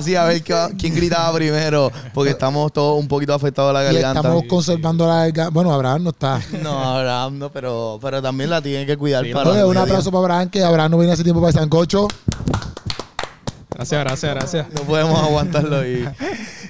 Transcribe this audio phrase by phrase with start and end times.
[0.00, 3.82] así a ver qué- quién gritaba primero, porque estamos todos un poquito afectados a la
[3.90, 4.20] Y garganta.
[4.20, 5.50] estamos conservando la garganta.
[5.50, 6.40] Bueno, Abraham no está.
[6.62, 10.10] No, Abraham, no, pero, pero también la tienen que cuidar Sí, para Oye, un aplauso
[10.10, 12.08] para Abraham, que Abraham no viene hace tiempo para el sancocho.
[13.70, 14.66] Gracias, gracias, gracias.
[14.74, 16.06] No podemos aguantarlo y...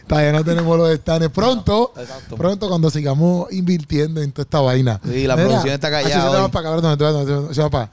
[0.07, 1.29] Todavía no tenemos los estanes.
[1.31, 1.93] Pronto,
[2.37, 5.01] pronto cuando sigamos invirtiendo en toda esta vaina.
[5.05, 7.91] Sí, la producción está callada Hacho, se para acá, perdón, se va- se va para-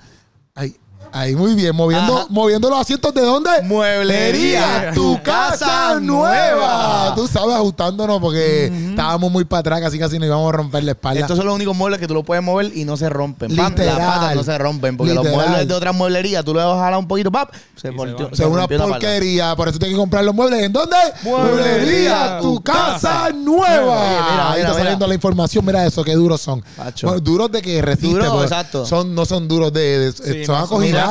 [0.55, 0.76] Ahí,
[1.20, 1.76] ahí, muy bien.
[1.76, 2.27] Moviendo, Ajá.
[2.30, 3.49] moviendo los asientos de dónde?
[3.63, 7.13] Mueblería, tu casa nueva.
[7.16, 10.91] Tú sabes, ajustándonos porque estábamos muy para atrás, casi casi nos íbamos a romper la
[10.91, 11.21] espalda.
[11.21, 13.55] Estos son los únicos muebles que tú lo puedes mover y no se rompen.
[13.55, 14.98] Las patas no se rompen.
[14.98, 17.81] Porque los muebles de otras mueblerías, tú le vas a jalar un poquito, pap, se,
[17.81, 20.63] se volteó- se es una porquería, por eso tienes que comprar los muebles.
[20.63, 20.95] ¿En dónde?
[21.23, 23.99] Mueblería, tu tu casa nueva.
[24.02, 25.07] Oye, mira, Ahí mira, está saliendo mira.
[25.09, 25.65] la información.
[25.65, 26.63] Mira eso, qué duros son.
[27.04, 28.13] Bueno, duros de que resisten.
[28.20, 28.85] Duros, exacto.
[28.85, 30.55] Son, no son duros de, de- Sí, son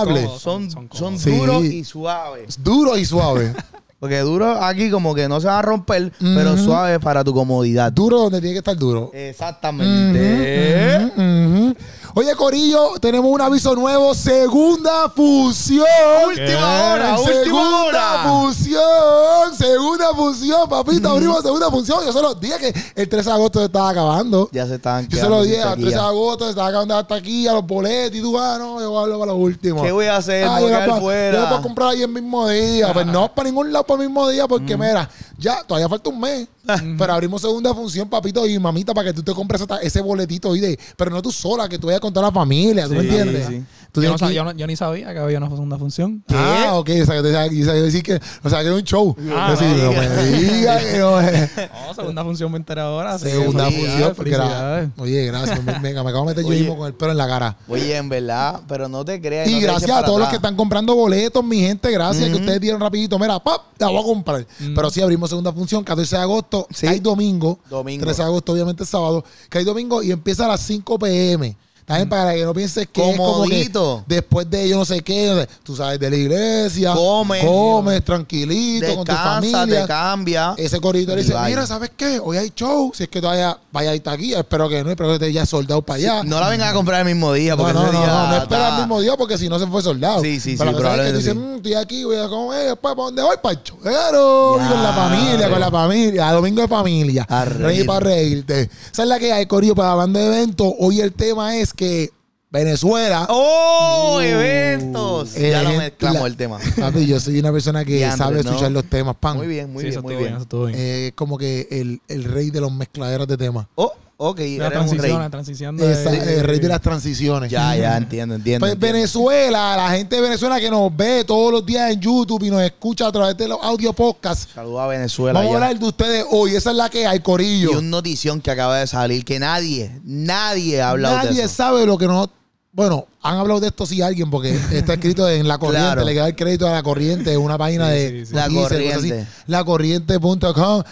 [0.04, 0.42] son cómodos.
[0.42, 1.20] Son, Son son, cómodos.
[1.22, 1.30] Sí.
[1.30, 2.58] duros y suaves.
[2.62, 3.52] Duros y suaves.
[3.98, 7.90] Porque duros aquí como que no se va a romper, pero suaves para tu comodidad.
[7.90, 9.10] duro donde tiene que estar duro.
[9.14, 11.12] Exactamente.
[11.16, 11.74] Ujú.
[12.18, 14.14] Oye, Corillo, tenemos un aviso nuevo.
[14.14, 15.84] Segunda fusión.
[16.28, 18.22] Última hora, última segunda hora.
[18.24, 22.06] función, segunda función, papito, abrimos segunda función.
[22.06, 24.48] Yo se los dije que el 13 de agosto se estaba acabando.
[24.50, 27.16] Ya se estaban Yo se los dije, el 13 de agosto se estaba acabando hasta
[27.16, 29.82] aquí, a los boletos y tú, ah, no, yo hablo para los últimos.
[29.82, 30.48] ¿Qué voy a hacer?
[30.48, 31.50] Ah, voy yo a fuera.
[31.50, 32.94] yo comprar ahí el mismo día.
[32.94, 35.06] Pues no, para ningún lado para el mismo día, porque mira,
[35.38, 36.48] ya todavía falta un mes.
[36.98, 40.78] Pero abrimos segunda función, papito y mamita, para que tú te compres ese boletito, oíste.
[40.96, 43.46] Pero no tú sola, que tú vayas con toda la familia, ¿tú me entiendes?
[43.46, 43.64] sí.
[43.96, 46.22] Tú Yo, no yo no- yo ni sabía que había una segunda función.
[46.28, 48.74] Ah, ok, o sea, que te- o sea, que decir que, o sea, que era
[48.74, 49.16] un show.
[49.34, 51.50] Ah, Decir, no, no me diga que no es.
[51.86, 53.14] No, segunda función me enteré ahora.
[53.14, 54.90] así Segunda función, porque era.
[54.98, 55.64] Oye, gracias.
[55.64, 57.56] me, me- me acabo de meter yo mismo con el pelo en la cara.
[57.68, 59.48] Oye, en verdad, pero no te creas.
[59.48, 61.90] Y no gracias a todos los que están comprando boletos, mi gente.
[61.90, 63.18] Gracias que ustedes dieron rapidito.
[63.18, 63.62] Mira, ¡pap!
[63.78, 64.46] La voy a comprar.
[64.74, 66.66] Pero sí, abrimos segunda función, 14 de agosto.
[66.70, 66.86] Sí.
[66.86, 67.58] Hay domingo.
[67.70, 68.04] Domingo.
[68.04, 69.24] 13 de agosto, obviamente, sábado.
[69.48, 71.56] Que hay domingo y empieza a las 5 pm.
[71.86, 73.70] También para que no pienses que es como que
[74.08, 77.44] después de yo no sé qué, no tú sabes, de la iglesia, Comes.
[77.44, 79.86] comes tranquilito con tu Descansa, te familia.
[79.86, 80.54] cambia.
[80.56, 81.48] Ese corredor Y dice, vaya.
[81.48, 82.18] mira, ¿sabes qué?
[82.22, 82.90] Hoy hay show.
[82.92, 85.46] Si es que todavía vaya a ir aquí, espero que no, espero que esté ya
[85.46, 86.22] soldado para allá.
[86.24, 87.52] No la vengas a comprar el mismo día.
[87.54, 89.48] No, Porque no, ese no, día no, no espera está- el mismo día porque si
[89.48, 90.22] no se fue soldado.
[90.22, 92.16] Sí, sí, Pero sí, la cosa es que tú dices, probablemente "Mm, estoy aquí, voy
[92.16, 93.36] a comer, después, ¿para dónde voy?
[93.40, 93.60] Para el.
[93.60, 96.32] Y Ya, con la familia, con la familia.
[96.32, 97.26] Domingo de familia.
[97.28, 97.86] A Reír reír.
[97.86, 98.70] para reírte.
[98.92, 100.72] Esa es la que hay, Corillo, para hablando de eventos.
[100.80, 102.10] Hoy el tema es que
[102.50, 103.26] Venezuela...
[103.30, 104.20] ¡Oh!
[104.22, 105.34] ¡Eventos!
[105.34, 106.58] ya lo eh, mezclamos la- el tema.
[106.78, 108.50] Papi, yo soy una persona que sabe ¿no?
[108.50, 109.36] escuchar los temas, pan.
[109.36, 110.34] Muy bien, muy Sí, bien, eso muy bien, bien.
[110.34, 110.78] eso estuvo bien.
[110.78, 113.66] Eh, como que el, el rey de los mezcladeros de temas.
[113.74, 115.12] Oh, ok, la eres un transición, rey.
[115.12, 115.92] la transición de...
[115.92, 117.50] Esa- el rey de las transiciones.
[117.50, 118.60] Ya, ya, entiendo, entiendo.
[118.64, 118.94] Pues entiendo.
[118.96, 122.62] Venezuela, la gente de Venezuela que nos ve todos los días en YouTube y nos
[122.62, 124.48] escucha a través de los audio podcasts.
[124.54, 125.38] Saludos a Venezuela.
[125.38, 125.64] Vamos a ya.
[125.66, 126.54] hablar de ustedes hoy.
[126.56, 127.72] Esa es la que hay, Corillo.
[127.72, 131.54] Y una notición que acaba de salir que nadie, nadie ha hablado de Nadie eso.
[131.54, 132.30] sabe lo que no.
[132.76, 135.86] Bueno, han hablado de esto sí alguien porque está escrito en La Corriente.
[135.86, 136.04] Claro.
[136.04, 138.34] Le queda el crédito a La Corriente, una página Sí, de sí, sí.
[138.34, 139.26] La Corriente.
[139.46, 140.82] Lacorriente.com.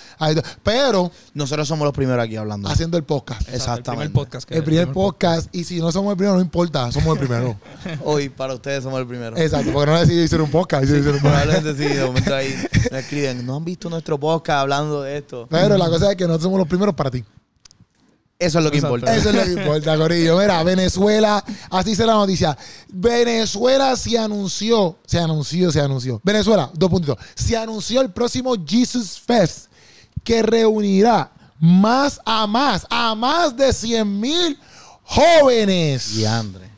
[0.63, 2.69] Pero Nosotros somos los primeros aquí hablando.
[2.71, 3.43] haciendo el podcast.
[3.43, 4.05] Exacto, El Exactamente.
[4.11, 4.49] primer podcast.
[4.49, 5.55] que- El primer podcast.
[5.55, 6.91] Y si no somos el primero, no importa.
[6.91, 7.57] Somos el primero.
[8.05, 9.37] Hoy para ustedes somos el primero.
[9.37, 9.71] Exacto.
[9.73, 10.85] Porque no decidí hacer un podcast.
[10.85, 11.23] hacer un podcast.
[11.45, 12.55] Probablemente sí, de momento ahí
[12.93, 15.47] me escriben, no han visto nuestro podcast hablando de esto.
[15.51, 17.23] Pero la cosa es que nosotros somos los primeros para ti.
[18.39, 18.97] Eso es lo que Exacto.
[18.97, 19.17] importa.
[19.17, 20.39] Eso es lo que importa, Corillo.
[20.39, 22.57] Mira, Venezuela, así dice la noticia.
[22.89, 26.21] Venezuela se anunció, se anunció, se anunció.
[26.23, 27.17] Venezuela, dos puntitos.
[27.35, 29.67] Se anunció el próximo Jesus Fest
[30.25, 31.31] que reunirá
[31.61, 34.59] más a más, a más de 100 mil
[35.03, 36.15] jóvenes.
[36.17, 36.71] Y Andre.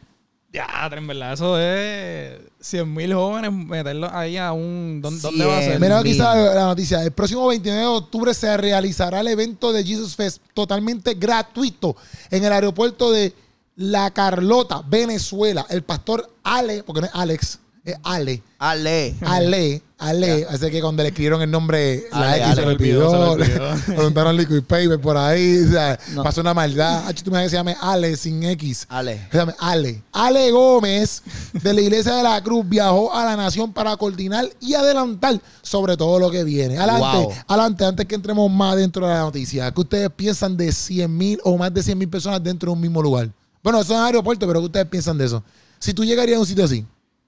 [0.52, 5.00] Ya, en verdad, eso es 100 mil jóvenes, meterlos ahí a un...
[5.00, 5.76] ¿Dónde, dónde va a ser?
[5.76, 5.80] 100.000.
[5.80, 7.02] Mira aquí está la noticia.
[7.02, 11.96] El próximo 29 de octubre se realizará el evento de Jesus Fest totalmente gratuito
[12.30, 13.32] en el aeropuerto de
[13.76, 15.64] La Carlota, Venezuela.
[15.70, 18.42] El pastor Ale, porque no es Alex, es Ale.
[18.58, 19.14] Ale.
[19.20, 22.54] Ale, Ale, así que cuando le escribieron el nombre, la Ale, X Ale.
[22.54, 26.22] se le olvidó, se olvidó, le preguntaron Liquid Paper por ahí, o sea, No.
[26.22, 27.04] pasó una maldad.
[27.06, 28.86] Ah, tú me que se llame Ale sin X.
[28.90, 29.26] Ale.
[29.32, 30.02] Se llama Ale.
[30.12, 31.22] Ale Gómez,
[31.62, 35.96] de la Iglesia de la Cruz, viajó a la nación para coordinar y adelantar sobre
[35.96, 36.76] todo lo que viene.
[36.76, 37.32] Adelante, Wow.
[37.48, 39.70] adelante, antes que entremos más dentro de la noticia.
[39.72, 42.80] ¿Qué ustedes piensan de 100 mil o más de 100 mil personas dentro de un
[42.82, 43.30] mismo lugar?
[43.62, 45.42] Bueno, eso es en aeropuerto, pero ¿qué ustedes piensan de eso?
[45.78, 46.84] Si tú llegarías a un sitio así,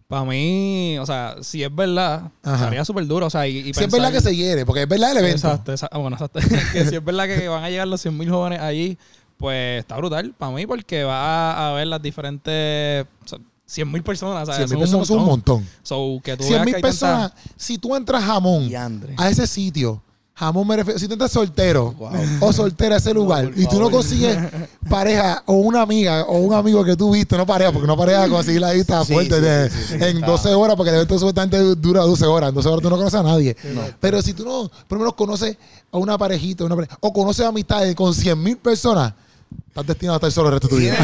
[0.09, 2.55] Para mí, o sea, si es verdad, Ajá.
[2.57, 3.27] estaría súper duro.
[3.27, 5.19] O sea, y, y si es pensar- verdad que se hiere, porque es verdad el
[5.19, 5.37] evento.
[5.49, 5.95] Exacto, exacto.
[5.97, 6.41] Ah, Bueno, exacto.
[6.73, 8.97] que si es verdad que van a llegar los 100 mil jóvenes allí,
[9.37, 13.07] pues está brutal para mí porque va a haber las diferentes...
[13.25, 14.67] o sea, 100 mil personas, ¿sabes?
[14.67, 15.69] 100 mil Son personas son un montón.
[15.83, 18.71] So, que tú 100 veas que mil hay personas, tanta- si tú entras jamón
[19.19, 20.03] a ese sitio,
[20.39, 22.11] jamón me refiero, si tú entras soltero Wow.
[22.41, 24.39] o soltera a ese lugar y tú no consigues
[24.89, 28.29] pareja o una amiga o un amigo que tú viste, no pareja, porque no pareja
[28.29, 30.27] conseguir la vista Sí, fuerte sí, de- sí, sí, sí, en está.
[30.27, 32.51] 12 horas, porque el evento supuestamente dura 12 horas.
[32.51, 33.57] En 12 horas tú no conoces a nadie.
[33.75, 33.81] No.
[34.01, 35.57] Pero si tú no, por lo menos conoces
[35.91, 39.13] a una parejita, una pareja, o conoces amistades con 100 mil personas,
[39.81, 40.97] estás destinado a estar solo el resto de tu vida.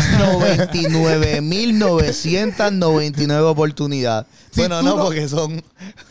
[0.72, 4.26] Tienes 99.999 oportunidades.
[4.50, 5.62] Si bueno, no, no- porque son.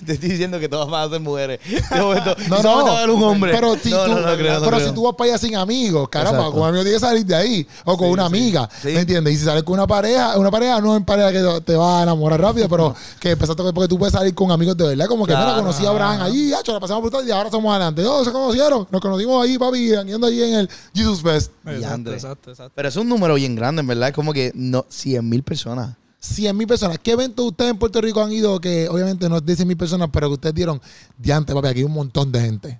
[0.05, 1.59] Te estoy diciendo que todas van a ser mujeres.
[1.89, 2.87] De momento, No, no.
[2.87, 3.53] a dar un hombre.
[3.53, 4.89] Pero si, no, tú, no, no creo, no pero creo.
[4.89, 6.51] si tú vas para allá sin amigos, caramba, Exacto.
[6.53, 7.65] con un amigo tienes que salir de ahí.
[7.85, 8.69] O con Sí, una amiga.
[8.81, 8.89] Sí.
[8.89, 9.33] ¿Me entiendes?
[9.33, 12.03] Y si sales con una pareja, una pareja no es pareja que te va a
[12.03, 15.05] enamorar rápido, pero que empezaste porque tú puedes salir con amigos de verdad.
[15.07, 15.61] Como que, mira, Claro.
[15.61, 18.05] conocí a Abraham allí, hacho, la pasamos brutal y ahora somos adelante.
[18.05, 18.85] Oh, se conocieron.
[18.91, 21.49] Nos conocimos ahí, papi, andando allí en el Jesus Fest.
[21.65, 22.73] Exacto, exacto.
[22.75, 24.09] Pero es un número bien grande, en verdad.
[24.09, 25.95] Es como que no, 100 mil personas.
[26.19, 26.97] 100 mil personas.
[26.99, 29.77] ¿Qué eventos ustedes en Puerto Rico han ido que obviamente no es de 100 mil
[29.77, 30.81] personas, pero que ustedes dieron,
[31.17, 32.79] diante, papi, aquí hay un montón de gente?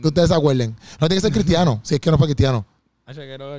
[0.00, 0.74] Que ustedes se acuerden.
[1.00, 2.64] No tiene que ser cristiano, si es que no fue cristiano.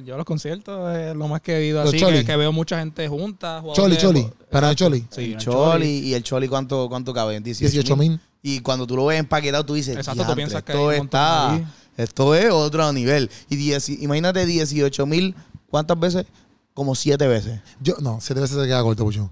[0.04, 3.08] Yo los conciertos es lo más que he ido así, que, que veo mucha gente
[3.08, 3.64] junta.
[3.74, 4.28] Choli, choli.
[4.50, 5.06] Para el choli.
[5.12, 6.00] Sí, el Choli.
[6.00, 7.40] ¿Y el Choli cuánto, cuánto cabe?
[7.40, 8.20] 18 mil.
[8.42, 11.54] Y cuando tú lo ves empaquetado, tú dices, Exacto, tú "Diantre, piensas que esto está,
[11.54, 11.66] ahí".
[11.98, 13.30] Esto es otro nivel.
[13.50, 15.36] Y 10 imagínate 18 mil,
[15.70, 16.26] ¿cuántas veces?
[16.74, 17.62] Como 7 veces.
[17.82, 19.30] Yo, no, siete veces se queda corto, Pucho.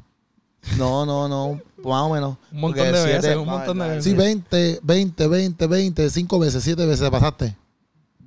[0.77, 2.38] No, no, no, más o menos.
[2.54, 4.04] Un montón Porque de siete- veces, un montón de veces.
[4.06, 7.56] Sí, 20, 20, 20, 20, 5 veces, 7 veces pasaste.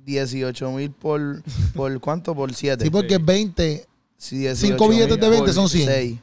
[0.05, 1.41] 18 mil por,
[1.75, 2.35] por ¿cuánto?
[2.35, 2.83] Por 7.
[2.83, 3.85] Sí, porque 20,
[4.17, 5.85] Sí, 18 cinco billetes de 20 por son 100.
[5.87, 6.19] seis.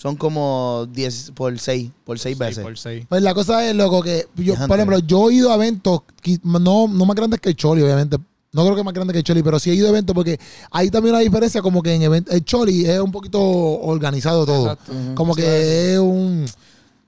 [0.00, 2.62] Son como 10 por 6, por 6 Sí, veces.
[2.62, 3.04] por seis.
[3.08, 6.02] pues la cosa es, loco, que yo, por ejemplo, yo he ido a eventos,
[6.44, 8.16] no, no más grandes que el Choli, obviamente.
[8.52, 10.38] No creo que más grande que el Choli, pero sí he ido a eventos porque
[10.70, 14.70] hay también una diferencia como que en event- el Choli es un poquito organizado todo.
[14.72, 14.92] Exacto.
[15.16, 16.46] Como que es un,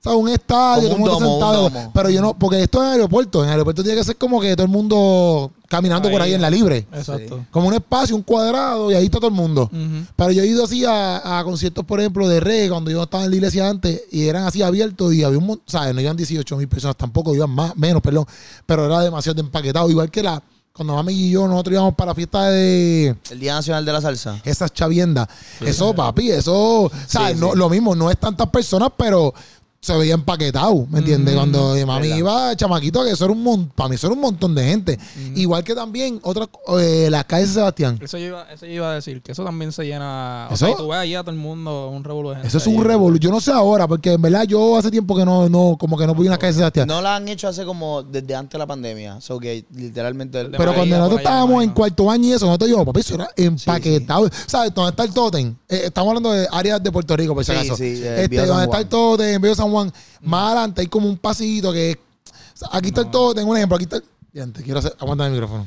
[0.03, 0.19] ¿sabes?
[0.19, 1.91] un estadio, Como todo el un mundo domo, un sentado.
[1.93, 3.39] Pero yo no, porque esto es en el aeropuerto.
[3.39, 6.33] En el aeropuerto tiene que ser como que todo el mundo caminando por Ahí.
[6.33, 6.85] en la libre.
[6.93, 7.45] Exacto.
[7.49, 9.69] Como un espacio, un cuadrado, y ahí está todo el mundo.
[10.15, 13.23] Pero yo he ido así a, a conciertos, por ejemplo, de reggae, cuando yo estaba
[13.23, 15.93] en la iglesia antes, y eran así abiertos, y había un montón, ¿sabes?
[15.95, 18.25] No iban 18 mil personas tampoco, iban más, menos, perdón,
[18.65, 19.89] pero era demasiado empaquetado.
[19.89, 20.43] Igual que la,
[20.73, 24.01] cuando mami y yo, nosotros íbamos para la fiesta de El Día Nacional de la
[24.01, 24.41] Salsa.
[24.43, 25.27] esas chaviendas.
[25.61, 27.33] Eso, papi, eso, ¿sabes?
[27.35, 27.57] Sí, no, sí.
[27.57, 29.33] Lo mismo, no es tantas personas, pero
[29.83, 31.33] se veía empaquetado, ¿me entiendes?
[31.33, 32.17] Mm, Cuando mi mami verdad.
[32.19, 34.99] iba, chamaquito, que eso era un montón, para mí eso era un montón de gente.
[35.33, 36.49] Igual que también otras,
[36.79, 37.97] eh, las calles de Sebastián.
[37.99, 40.49] Eso yo, iba, eso yo iba a decir, que eso también se llena.
[40.51, 42.47] O Eso- sea, y tú ves allí a todo el mundo, un revuelo de gente.
[42.49, 43.17] Eso es un revolú.
[43.17, 46.05] Yo no sé ahora, porque en verdad yo hace tiempo que no, no como que
[46.05, 46.87] no voy a una calle de Sebastián.
[46.87, 49.19] No la han hecho hace como desde antes de la pandemia.
[49.19, 50.45] So que literalmente.
[50.45, 54.29] Pero cuando nosotros estábamos en cuarto año y eso, nosotros yo, papi, eso era empaquetado.
[54.45, 54.75] ¿Sabes?
[54.75, 55.55] ¿Dónde está el Totem?
[55.67, 57.75] Eh, estamos hablando de áreas de Puerto Rico, por si Sí, acaso.
[57.75, 59.93] sí, eh, este, San donde está el Totem, en Viejo San Juan.
[60.21, 61.99] Más adelante hay como un pasito que.
[62.53, 63.75] sea, Aquí está el Totem, un ejemplo.
[63.75, 64.53] Aquí está el.
[64.63, 64.95] Quiero hacer.
[64.99, 65.65] Aguanta el micrófono.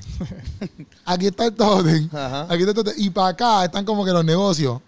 [1.05, 2.09] aquí está el Totem.
[2.13, 2.43] Ajá.
[2.49, 2.95] Aquí está el Totem.
[2.97, 4.81] Y para acá están como que los negocios.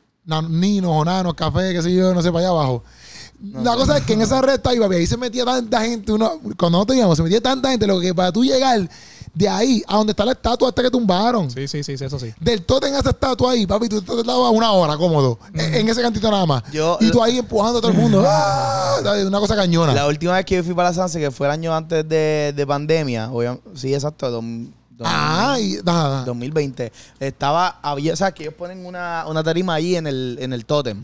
[0.49, 2.83] Ninos, o nanos, café, qué sé yo, no sé, para allá abajo.
[3.41, 6.11] la cosa es que en esa recta ahí, papi, ahí se metía tanta gente.
[6.11, 7.87] Uno, cuando nosotros íbamos, se metía tanta gente.
[7.87, 8.89] Lo que para tú llegar
[9.37, 11.50] de ahí a donde está la estatua hasta que tumbaron.
[11.50, 12.33] Sí, sí, sí, sí, eso sí.
[12.41, 15.38] Del totem a esa estatua ahí, papi, tú te tardabas una hora cómodo.
[15.52, 16.62] En, en ese cantito nada más.
[16.73, 18.25] Yo- y tú ahí empujando a todo el mundo.
[18.26, 18.97] ¡Ah!
[19.02, 19.26] ¿Sabes?
[19.26, 19.93] Una cosa cañona.
[19.93, 22.55] La última vez que yo fui para la Sanse, que fue el año antes de,
[22.57, 24.43] de pandemia, obvia- sí, exacto,
[25.05, 26.25] ah, y nada.
[26.25, 26.90] 2020.
[27.21, 30.64] Estaba, había, o sea, que ellos ponen una, una tarima ahí en el, en el
[30.64, 31.02] tótem.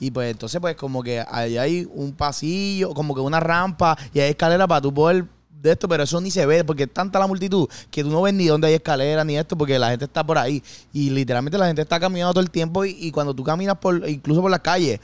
[0.00, 4.20] Y pues entonces, pues como que ahí hay un pasillo, como que una rampa y
[4.20, 5.26] hay escalera para tú poder
[5.64, 8.22] de esto, pero eso ni se ve porque es tanta la multitud que tú no
[8.22, 10.62] ves ni dónde hay escalera ni esto porque la gente está por ahí.
[10.92, 14.08] Y literalmente la gente está caminando todo el tiempo y, y cuando tú caminas por,
[14.08, 15.00] incluso por la calle,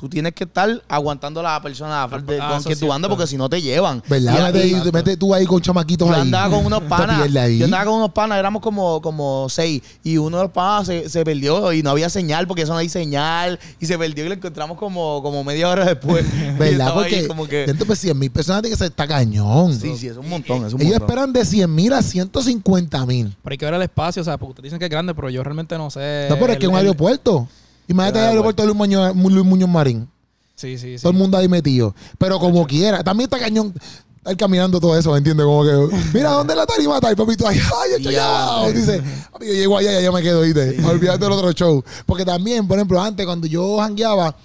[0.00, 3.26] tú tienes que estar aguantando a la persona de- Ah, con es tú andas porque
[3.26, 4.02] si no te llevan.
[4.08, 4.54] ¿Verdad?
[4.54, 6.22] Y- Mete, mete tú ahí con chamaquitos yo ahí.
[6.22, 7.28] andaba con unos panas.
[7.30, 9.82] Yo andaba con unos panas, éramos como, como seis.
[10.02, 12.78] Y uno de los panas se, se perdió y no había señal porque eso no
[12.78, 13.58] hay señal.
[13.78, 16.24] Y se perdió y lo encontramos como, como media hora después.
[16.58, 16.94] ¿Verdad?
[16.94, 17.66] Porque como que.
[17.66, 19.78] dentro de 100 mil personas tiene que ser está cañón.
[19.78, 20.64] Sí, sí, es un montón.
[20.66, 21.08] Es un Ellos montón.
[21.08, 23.36] esperan de 100 mil a 150 mil.
[23.42, 25.28] Pero hay que ver el espacio, o sea, porque ustedes dicen que es grande, pero
[25.30, 26.26] yo realmente no sé.
[26.30, 27.48] No, pero es que es un el- aeropuerto.
[27.90, 30.08] Imagínate el aeropuerto de Luis Muñoz, Luis Muñoz Marín.
[30.54, 31.02] Sí, sí, sí.
[31.02, 31.94] Todo el mundo ahí metido.
[32.18, 33.02] Pero como quiera.
[33.02, 33.74] También está cañón
[34.18, 35.44] estar caminando todo eso, ¿me entiendes?
[35.46, 37.10] Como que, mira, ¿dónde es la tarima está?
[37.10, 38.42] Y papito, ay, ay, estoy allá Ya.
[38.46, 38.72] abajo.
[38.72, 40.76] Dice, papi, yo llego allá y allá me quedo, ¿viste?
[40.84, 41.82] Olvídate del otro show.
[42.06, 44.36] Porque también, por ejemplo, antes cuando yo jangueaba,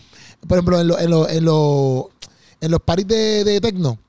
[0.48, 2.10] por ejemplo, en, lo- en, lo- en, lo-
[2.62, 4.00] en los paris de, de tecno,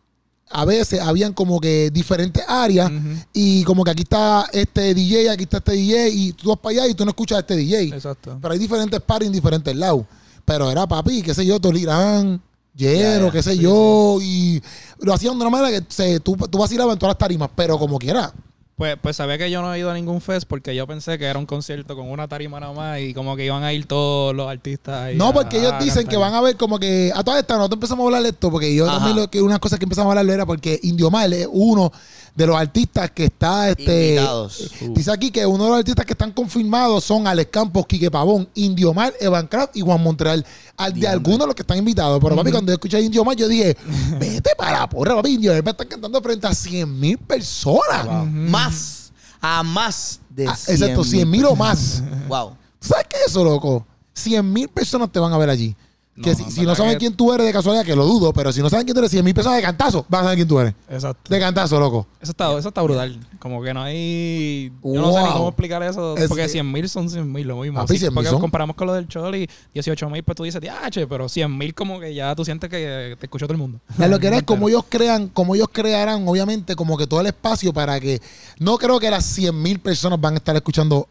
[0.49, 2.91] a veces habían como que diferentes áreas
[3.33, 6.73] y como que aquí está este DJ, aquí está este DJ y tú vas para
[6.83, 7.89] allá y tú no escuchas a este DJ.
[7.95, 8.39] Exacto.
[8.41, 10.05] Pero hay diferentes paris en diferentes lados.
[10.45, 12.41] Pero era papi, qué sé yo, Tolirán,
[12.77, 13.33] Yero, ya.
[13.33, 14.19] qué sé Sí, yo.
[14.23, 14.63] Y
[15.01, 17.77] lo hacían de una manera que se, tú, tú vacilabas en todas las tarimas, pero
[17.79, 18.33] como quiera.
[18.77, 21.25] Pues, pues sabía que yo no he ido a ningún fest porque yo pensé que
[21.25, 24.35] era un concierto con una tarima nada más y como que iban a ir todos
[24.37, 25.01] los artistas.
[25.05, 26.11] ahí No, a- porque ellos a dicen cantar.
[26.11, 28.51] que van a ver como que a todas estas nosotros empezamos a hablar de esto,
[28.51, 28.99] porque yo Ajá.
[28.99, 31.91] también lo que unas cosas que empezamos a hablar era porque Indio Mal es uno
[32.37, 34.71] de los artistas que está este Invitados.
[34.91, 38.49] dice aquí que uno de los artistas que están confirmados son Alex Campos, Quique Pavón,
[38.55, 40.45] Indio Mal, Evan Kraft y Juan Montreal.
[40.77, 42.21] Al de algunos de los que están invitados.
[42.23, 43.77] Pero papi, cuando yo escuché a Indio Mal, yo dije,
[44.21, 48.05] vete para la porra, papi, Indio Mal me están cantando frente a 100 mil personas.
[48.05, 48.27] Wow.
[48.27, 49.13] Más.
[49.41, 52.03] A más de Ah, exacto, 100 mil o más.
[52.29, 52.57] Wow.
[52.81, 53.87] ¿Tú ¿Sabes qué es eso, loco?
[54.13, 55.75] 100 mil personas te van a ver allí.
[56.23, 58.33] Que No, si, si no saben que- quién tú eres de casualidad, que lo dudo,
[58.33, 60.37] pero si no saben quién tú eres, 100 mil personas de cantazo, van a saber
[60.39, 60.73] quién tú eres.
[60.89, 61.31] Exacto.
[61.33, 62.07] De cantazo, loco.
[62.23, 63.21] Eso está, eso está brutal.
[63.39, 64.73] Como que no hay.
[64.83, 65.33] Yo no sé ni Wow.
[65.35, 66.17] cómo explicar eso.
[66.17, 67.79] Es- porque 100 mil son 100 mil, lo mismo.
[67.81, 70.61] Papi, Sí, 100.000 porque son- comparamos con lo del Choli, 18 mil, pues tú dices,
[70.61, 73.79] "Diache", pero 100 mil como que ya tú sientes que te escuchó todo el mundo.
[73.99, 77.21] Ya lo que era es como ellos crean, como ellos crearán, obviamente, como que todo
[77.21, 78.23] el espacio para que.
[78.59, 81.09] No creo que las 100 mil personas van a estar escuchando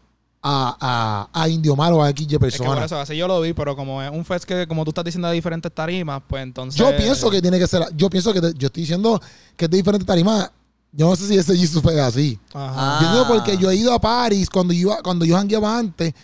[0.48, 2.84] a, a, a Indio Mal o a XY Es que por personas.
[2.84, 5.26] eso, así yo lo vi, pero como es un fest que, como tú estás diciendo,
[5.28, 6.78] de diferentes tarimas, pues entonces.
[6.78, 7.82] Yo pienso que tiene que ser.
[7.96, 8.40] Yo pienso que.
[8.40, 9.20] te- yo estoy diciendo
[9.56, 10.50] que es de diferentes tarimas.
[10.92, 12.38] Yo no sé si ese Jesus fue así.
[12.54, 12.98] Ajá.
[13.02, 16.14] Yo digo porque yo he ido a París cuando yo, iba- cuando yo antes,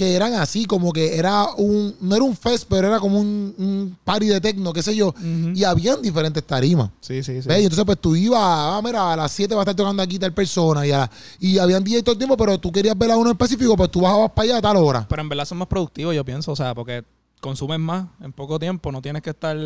[0.00, 3.54] que eran así, como que era un, no era un fest, pero era como un,
[3.58, 5.14] un party de tecno, qué sé yo,
[5.54, 6.88] y habían diferentes tarimas.
[7.00, 7.46] Sí, sí, sí.
[7.48, 7.60] ¿Ves?
[7.60, 10.18] Y entonces pues tú ibas, ah, mira, a las 7 va a estar tocando aquí
[10.18, 13.16] tal persona, y, a- y habían DJ todo el tiempo, pero tú querías ver a
[13.18, 15.06] uno específico, pues tú bajabas para allá a tal hora.
[15.08, 17.04] Pero en verdad son más productivos, yo pienso, o sea, porque
[17.40, 19.56] consumen más en poco tiempo, no tienes que estar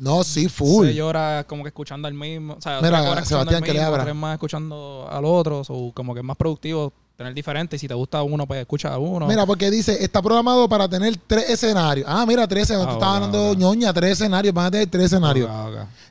[0.00, 0.86] No, sí, full.
[0.86, 4.12] seis horas como que escuchando al mismo, o sea, Mira, horas Sebastián, que le abra.
[4.14, 7.94] más escuchando al otro, o como que es más productivo tener diferente y si te
[7.94, 9.26] gusta uno, pues escucha a uno.
[9.28, 12.06] Mira, porque dice, está programado para tener tres escenarios.
[12.08, 12.88] Ah, mira, tres escenarios.
[12.88, 15.48] Ah, Tú estabas hablando ñoña, tres escenarios, van a tener tres escenarios.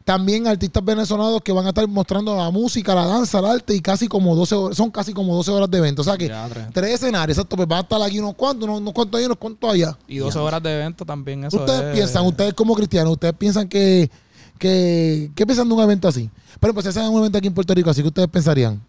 [0.06, 3.82] También artistas venezolanos que van a estar mostrando la música, la danza, el arte y
[3.82, 6.02] casi como 12 horas, son casi como 12 horas de evento.
[6.02, 6.66] O sea que Ya, tres.
[6.74, 9.38] tres escenarios, exacto, pues van a estar aquí unos cuantos, unos, unos cuantos allá, unos
[9.38, 9.98] cuantos allá.
[10.08, 13.68] Y 12 horas de evento también, eso ustedes es- piensan, ustedes como cristianos, ustedes piensan
[13.68, 14.10] que,
[14.58, 16.30] que, ¿qué piensan de un evento así?
[16.60, 18.82] Pero pues si hacen un evento aquí en Puerto Rico, así que ustedes pensarían.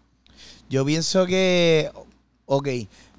[0.73, 1.91] Yo pienso que,
[2.47, 2.67] ok,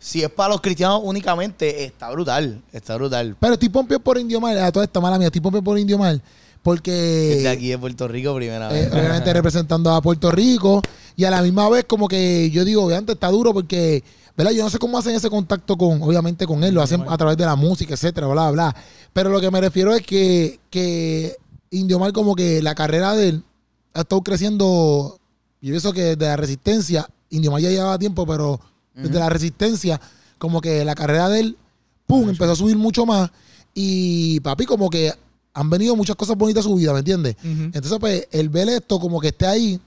[0.01, 3.37] si es para los cristianos únicamente, está brutal, está brutal.
[3.39, 5.97] Pero estoy pompeo por Indio Mal, a toda esta mala mía, estoy pompeo por Indio
[5.97, 6.21] Mal,
[6.65, 6.91] porque...
[6.91, 8.93] Desde aquí de Puerto Rico, primera Eh, vez.
[8.93, 10.83] obviamente representando a Puerto Rico
[11.15, 14.03] y a la misma vez como que yo digo, obviamente está duro porque,
[14.37, 14.51] ¿verdad?
[14.51, 17.37] Yo no sé cómo hacen ese contacto con, obviamente con él, lo hacen a través
[17.37, 18.75] de la música, etcétera, bla, bla.
[19.13, 21.37] Pero lo que me refiero es que, que
[21.71, 23.45] Indio Mal como que la carrera de él
[23.93, 25.21] ha estado creciendo,
[25.61, 28.61] yo pienso que desde la resistencia, Indio Mal ya llevaba tiempo, pero
[28.95, 30.01] desde la resistencia,
[30.39, 31.57] como que la carrera de él,
[32.07, 33.31] pum, empezó a subir mucho más
[33.75, 35.13] y papi como que
[35.53, 37.37] han venido muchas cosas bonitas a su vida, ¿me entiendes?
[37.43, 39.81] Entonces, pues, el ver esto como que esté ahí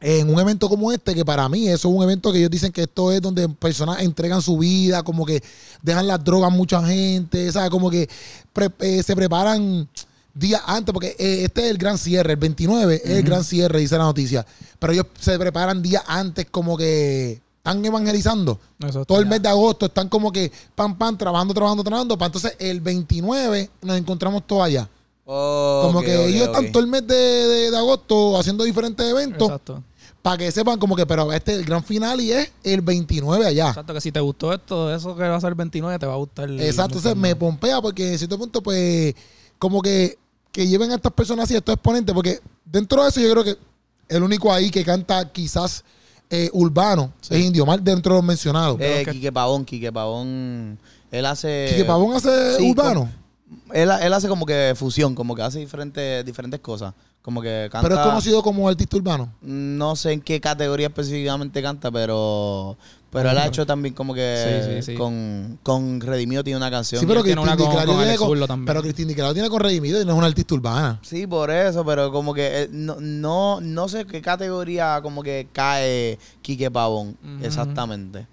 [0.00, 2.70] en un evento como este, que para mí eso es un evento que ellos dicen
[2.72, 5.42] que esto es donde personas entregan su vida, como que
[5.82, 7.70] dejan las drogas a mucha gente, ¿sabes?
[7.70, 8.08] Como que
[8.52, 9.88] pre- eh, se preparan
[10.34, 13.78] días antes, porque eh, este es el gran cierre, el 29 es el gran cierre,
[13.80, 14.44] dice la noticia.
[14.78, 18.58] Pero ellos se preparan días antes como que están evangelizando.
[18.86, 22.18] Eso Todo el mes de agosto están como que pam, pam, trabajando, trabajando, trabajando.
[22.18, 24.88] Para entonces el 29 nos encontramos todos allá.
[25.24, 29.48] Como que ok, ellos están todo el mes de, de- de agosto haciendo diferentes eventos
[29.48, 29.82] Exacto.
[30.20, 33.46] para que sepan como que, pero este es el gran final y es el 29
[33.46, 33.68] allá.
[33.70, 36.12] Exacto, que si te gustó esto, eso que va a ser el 29 te va
[36.12, 36.50] a gustar.
[36.50, 39.14] el- Exacto, entonces me pompea porque en cierto punto, pues,
[39.58, 40.18] como que,
[40.54, 43.42] que lleven a estas personas así, a estos exponentes, porque dentro de eso yo creo
[43.42, 43.56] que
[44.08, 45.82] el único ahí que canta quizás
[46.30, 48.76] eh, urbano es Indio Mar dentro de los mencionados.
[48.80, 50.78] Eh, que- Quique Pavón, Quique Pavón,
[51.10, 51.66] él hace...
[51.70, 53.10] Quique Pavón hace sí, urbano,
[53.72, 56.94] Él, él hace como que fusión, como que hace diferentes, diferentes cosas.
[57.22, 57.88] Como que canta...
[57.88, 59.32] pero es conocido como artista urbano.
[59.40, 62.76] No sé en qué categoría específicamente canta, pero...
[63.10, 64.98] Pero él ha hecho también como que Sí, sí, sí.
[64.98, 67.00] con, con Redimido tiene una canción.
[67.00, 68.66] Sí, pero tiene Cristín una con- Di Clario con tiene Alex con- Zurdo también.
[68.66, 70.98] pero Cristín Di Clario tiene con Redimido y no es una artista urbana.
[71.02, 75.46] Sí, por eso, pero como que eh, no, no, no sé qué categoría como que
[75.52, 78.26] cae Quique Pavón exactamente.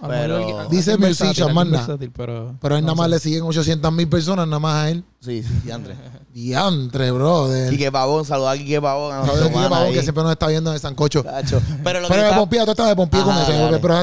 [0.00, 3.10] Pero- Dice alguien versátil, Pero, Pero a él no nada más sé.
[3.10, 5.04] le siguen 800 mil personas, nada más a él.
[5.20, 5.94] Sí, sí, André.
[6.34, 7.70] Diantre, brother.
[7.70, 9.12] Quique Pavón, saluda a Quique Pavón.
[9.12, 11.22] A Saludos a nuestro Quique Pavón, que siempre nos está viendo en el sancocho.
[11.22, 13.52] Pero lo que Pero me está- pompía, tú estás de pompía con eso.
[13.52, 13.78] dale.
[13.78, 13.94] Pero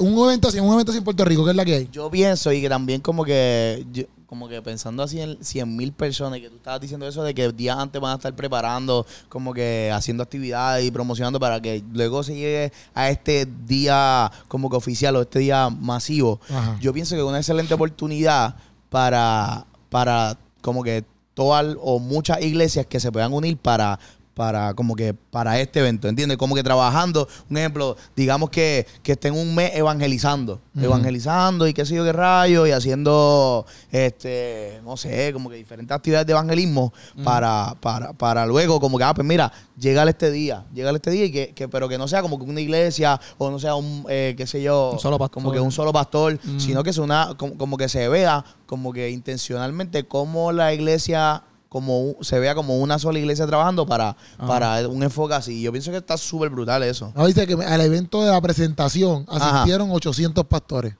[0.00, 1.88] un evento así, un evento así en Puerto Rico, ¿qué es la que hay?
[1.90, 5.92] yo pienso y que también como que yo- como que pensando así en 100 mil
[5.92, 9.06] personas y que tú estabas diciendo eso de que días antes van a estar preparando
[9.30, 14.68] como que haciendo actividades y promocionando para que luego se llegue a este día como
[14.68, 16.76] que oficial o este día masivo Ajá.
[16.78, 18.56] yo pienso que es una excelente oportunidad
[18.90, 23.98] para para como que todas o muchas iglesias que se puedan unir para
[24.38, 26.38] para como que para este evento, ¿entiendes?
[26.38, 31.84] Como que trabajando, un ejemplo, digamos que, que estén un mes evangelizando, evangelizando y qué
[31.84, 36.92] sé yo qué rayo, y haciendo, este, no sé, como que diferentes actividades de evangelismo
[37.24, 41.24] para, para, para luego como que, ah, pues mira, llegale este día, llegale este día
[41.24, 44.04] y que, que- pero que no sea como que una iglesia o no sea un,
[44.08, 45.42] eh, qué sé yo, Un solo pastor.
[45.42, 48.92] como que un solo pastor, sino que es una, como, como que se vea como
[48.92, 54.86] que intencionalmente como la iglesia como se vea como una sola iglesia trabajando para, para
[54.88, 55.60] un enfoque así.
[55.62, 57.12] Yo pienso que está súper brutal eso.
[57.14, 59.56] No, dice que al evento de la presentación Ajá.
[59.60, 60.94] asistieron 800 pastores.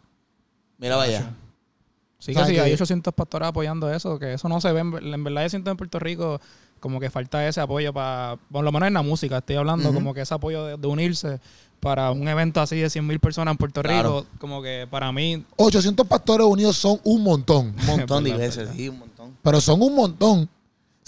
[0.78, 1.34] Mira vaya.
[2.18, 4.72] Sí, O que sea, sí, que- hay 800 pastores apoyando eso, que eso no se
[4.72, 4.80] ve.
[4.80, 6.40] En, ver- en verdad, yo siento en Puerto Rico
[6.80, 10.14] como que falta ese apoyo para, por lo menos en la música, estoy hablando, como
[10.14, 11.40] que ese apoyo de, de unirse
[11.80, 14.20] para un evento así de 100 mil personas en Puerto Claro.
[14.20, 17.74] Rico, como que para mí, 800 pastores unidos son un montón.
[17.80, 18.72] Un montón de verdad.
[18.74, 19.36] sí, un montón.
[19.42, 20.48] Pero son un montón.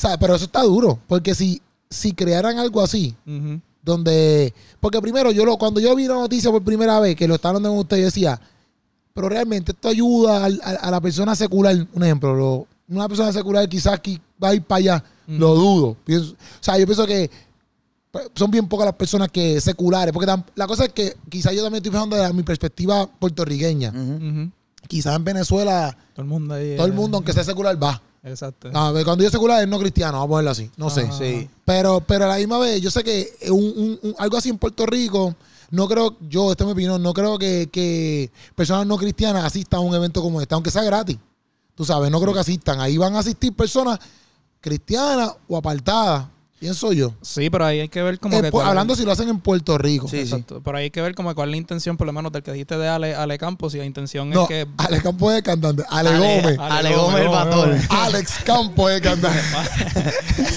[0.00, 0.98] O sea, pero eso está duro.
[1.06, 3.14] Porque si, si crearan algo así,
[3.82, 4.54] donde.
[4.80, 7.56] Porque primero, yo lo, cuando yo vi la noticia por primera vez, que lo estaban
[7.56, 8.40] hablando con usted, yo decía,
[9.12, 11.76] pero realmente esto ayuda al- a, a la persona secular.
[11.92, 15.96] Un ejemplo, lo- una persona secular quizás que va a ir para allá, lo dudo.
[16.04, 17.30] Pienso- o sea, yo pienso que
[18.10, 20.12] pues, son bien pocas las personas que seculares.
[20.14, 23.92] Porque tam- la cosa es que quizás yo también estoy pensando de mi perspectiva puertorriqueña.
[24.88, 26.74] Quizás en Venezuela, todo el mundo ahí.
[26.76, 28.02] todo el eh, mundo, aunque sea secular, va.
[28.22, 28.70] Exacto.
[28.70, 30.70] No, pero cuando yo secular es no cristiano, vamos a ponerlo así.
[30.76, 31.02] No sé.
[31.02, 31.18] Ajá.
[31.18, 31.48] Sí.
[31.64, 34.58] Pero, pero a la misma vez, yo sé que un- un- un- algo así en
[34.58, 35.34] Puerto Rico,
[35.70, 39.78] no creo, yo, esta es mi opinión, no creo que, que personas no cristianas asistan
[39.78, 41.16] a un evento como este, aunque sea gratis.
[41.74, 42.80] Tú sabes, no creo que asistan.
[42.80, 43.98] Ahí van a asistir personas
[44.60, 46.26] cristianas o apartadas,
[46.60, 47.14] pienso yo.
[47.22, 48.50] Sí, pero ahí hay que ver como Eh, que.
[48.50, 50.06] pues, cuál- hablando si lo hacen en Puerto Rico.
[50.06, 50.22] Sí, sí.
[50.22, 50.60] Exacto.
[50.62, 52.76] Pero hay que ver como cuál es la intención, por lo menos del que dijiste
[52.78, 54.66] de Ale, Ale Campos, y la intención No, es que.
[54.76, 55.82] Alex Campos es cantante.
[55.88, 56.58] Ale, Ale, Gómez.
[56.60, 57.56] Ale Ale Gómez, Gómez, el.
[57.56, 57.86] Gómez.
[57.90, 59.40] Alex Campos es cantante.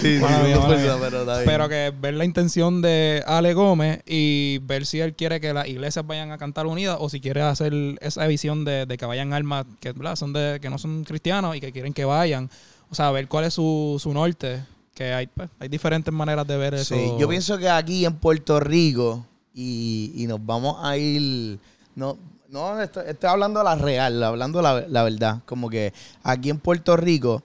[0.03, 1.45] Sí, sí, pero está bien.
[1.45, 5.67] Pero que ver la intención de Ale Gómez y ver si él quiere que las
[5.67, 9.33] iglesias vayan a cantar unidas o si quiere hacer esa visión de, de que vayan
[9.33, 10.15] almas que, ¿verdad?
[10.17, 12.49] son de, que no son cristianos y que quieren que vayan.
[12.89, 14.63] O sea, ver cuál es su, su norte.
[14.93, 16.95] Que hay, pues, hay diferentes maneras de ver eso.
[16.95, 21.59] Sí, yo pienso que aquí en Puerto Rico, y, y nos vamos a ir.
[21.95, 22.17] No,
[22.49, 25.41] no estoy, estoy hablando de la real, hablando la, la verdad.
[25.45, 27.41] Como que aquí en Puerto Rico,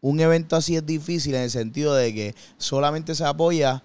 [0.00, 3.82] un evento así es difícil en el sentido de que solamente se apoya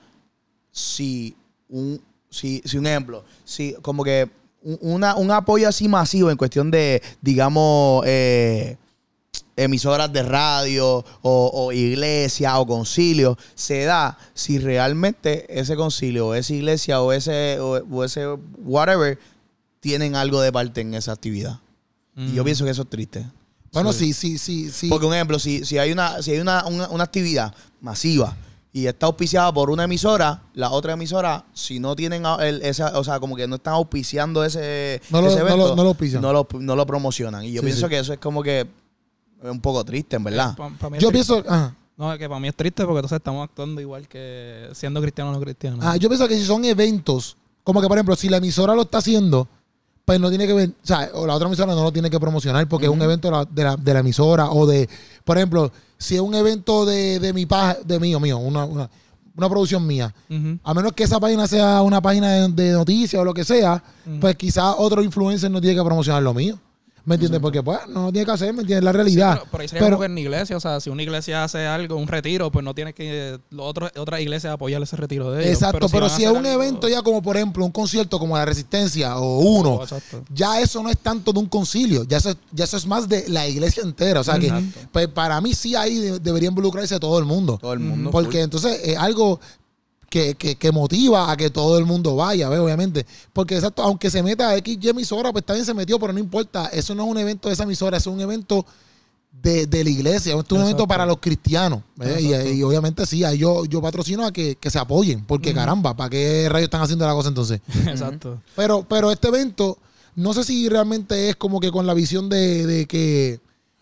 [0.72, 1.36] si
[1.70, 4.30] un, si, si un ejemplo, si como que
[4.64, 8.78] un, una- un apoyo así masivo en cuestión de, digamos, eh,
[9.56, 16.34] emisoras de radio o, o iglesia o concilio se da si realmente ese concilio o
[16.34, 18.26] esa iglesia o ese o, o ese
[18.64, 19.20] whatever
[19.82, 21.60] tienen algo de parte en esa actividad.
[22.16, 22.46] Y yo Mm.
[22.46, 23.26] pienso que eso es triste.
[23.72, 24.90] Bueno, sí, sí, sí, sí.
[24.90, 28.36] Porque un ejemplo, si, si hay una, si hay una, una, una actividad masiva
[28.74, 33.04] y está auspiciada por una emisora, la otra emisora, si no tienen el, esa, o
[33.04, 36.34] sea, como que no están auspiciando ese, No lo- ese lo- evento, no lo no
[36.34, 37.44] lo, no lo promocionan.
[37.44, 37.90] Y yo Sí, pienso sí.
[37.90, 38.68] que eso es como que
[39.44, 40.56] es un poco triste, en verdad.
[40.56, 41.76] Pa- pa mí es Yo pienso, ajá.
[41.98, 45.32] No, es que para mí es triste porque entonces estamos actuando igual que siendo cristiano
[45.32, 45.78] o no cristiano.
[45.82, 48.84] Ah, yo pienso que si son eventos, como que por ejemplo, si la emisora lo
[48.84, 49.48] está haciendo,
[50.06, 52.20] pues no tiene que ver, o sea, o la otra emisora no lo tiene que
[52.20, 54.90] promocionar porque es un evento de la, de, la, de la emisora o de,
[55.26, 58.90] por ejemplo, si es un evento de, de mi página, de mío, mío, una, una,
[59.36, 60.14] una producción mía,
[60.64, 63.84] a menos que esa página sea una página de, de noticias o lo que sea,
[64.22, 66.58] pues quizás otro influencer no tiene que promocionar lo mío.
[67.10, 67.42] ¿Me entiendes?
[67.42, 68.84] Porque pues no lo tiene que hacer, ¿me entiendes?
[68.84, 69.34] La Sí, realidad.
[69.40, 71.44] pero, pero ahí sería Pero- como que en la iglesia, o sea, si una iglesia
[71.44, 75.32] hace algo, un retiro, pues no tiene que los otros otras iglesias apoyar ese retiro
[75.32, 75.54] de ellos.
[75.56, 78.46] Exacto, pero, si es un algo- evento ya como por ejemplo un concierto como la
[78.46, 80.24] Resistencia o uno, Oh, exacto.
[80.34, 83.28] ya eso no es tanto de un concilio, ya eso, ya eso es más de
[83.28, 84.20] la iglesia entera.
[84.20, 84.54] O sea que
[84.92, 87.58] pues, para mí sí ahí de- debería involucrarse todo el mundo.
[87.60, 88.12] Todo el mundo.
[88.12, 89.40] Porque entonces es algo
[90.10, 92.60] que, que- que motiva a que todo el mundo vaya, ¿ves?
[92.60, 93.06] Obviamente.
[93.34, 96.68] Porque exacto, aunque se meta X y emisora, pues también se metió, pero no importa.
[96.68, 98.66] Eso no es un evento de esa emisora, es un evento
[99.32, 100.88] de, de la iglesia, esto es un evento Exacto.
[100.88, 101.82] para los cristianos.
[101.96, 102.22] ¿ves?
[102.22, 105.96] Y, y obviamente sí, ahí yo, yo patrocino a que, que se apoyen, porque caramba,
[105.96, 107.62] ¿para qué rayos están haciendo la cosa entonces?
[107.88, 108.42] Exacto.
[108.56, 109.78] Pero, pero este evento,
[110.16, 113.40] no sé si realmente es como que con la visión de, de que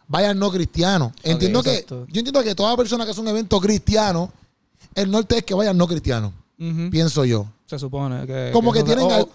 [0.07, 1.13] vayan no cristianos.
[1.23, 2.05] Entiendo que, exacto.
[2.11, 4.31] yo entiendo que toda persona que hace un evento cristiano,
[4.97, 6.33] el norte es que vayan no cristianos,
[6.91, 7.47] pienso yo.
[7.65, 8.49] Se supone que.
[8.53, 9.29] Como que tienen o-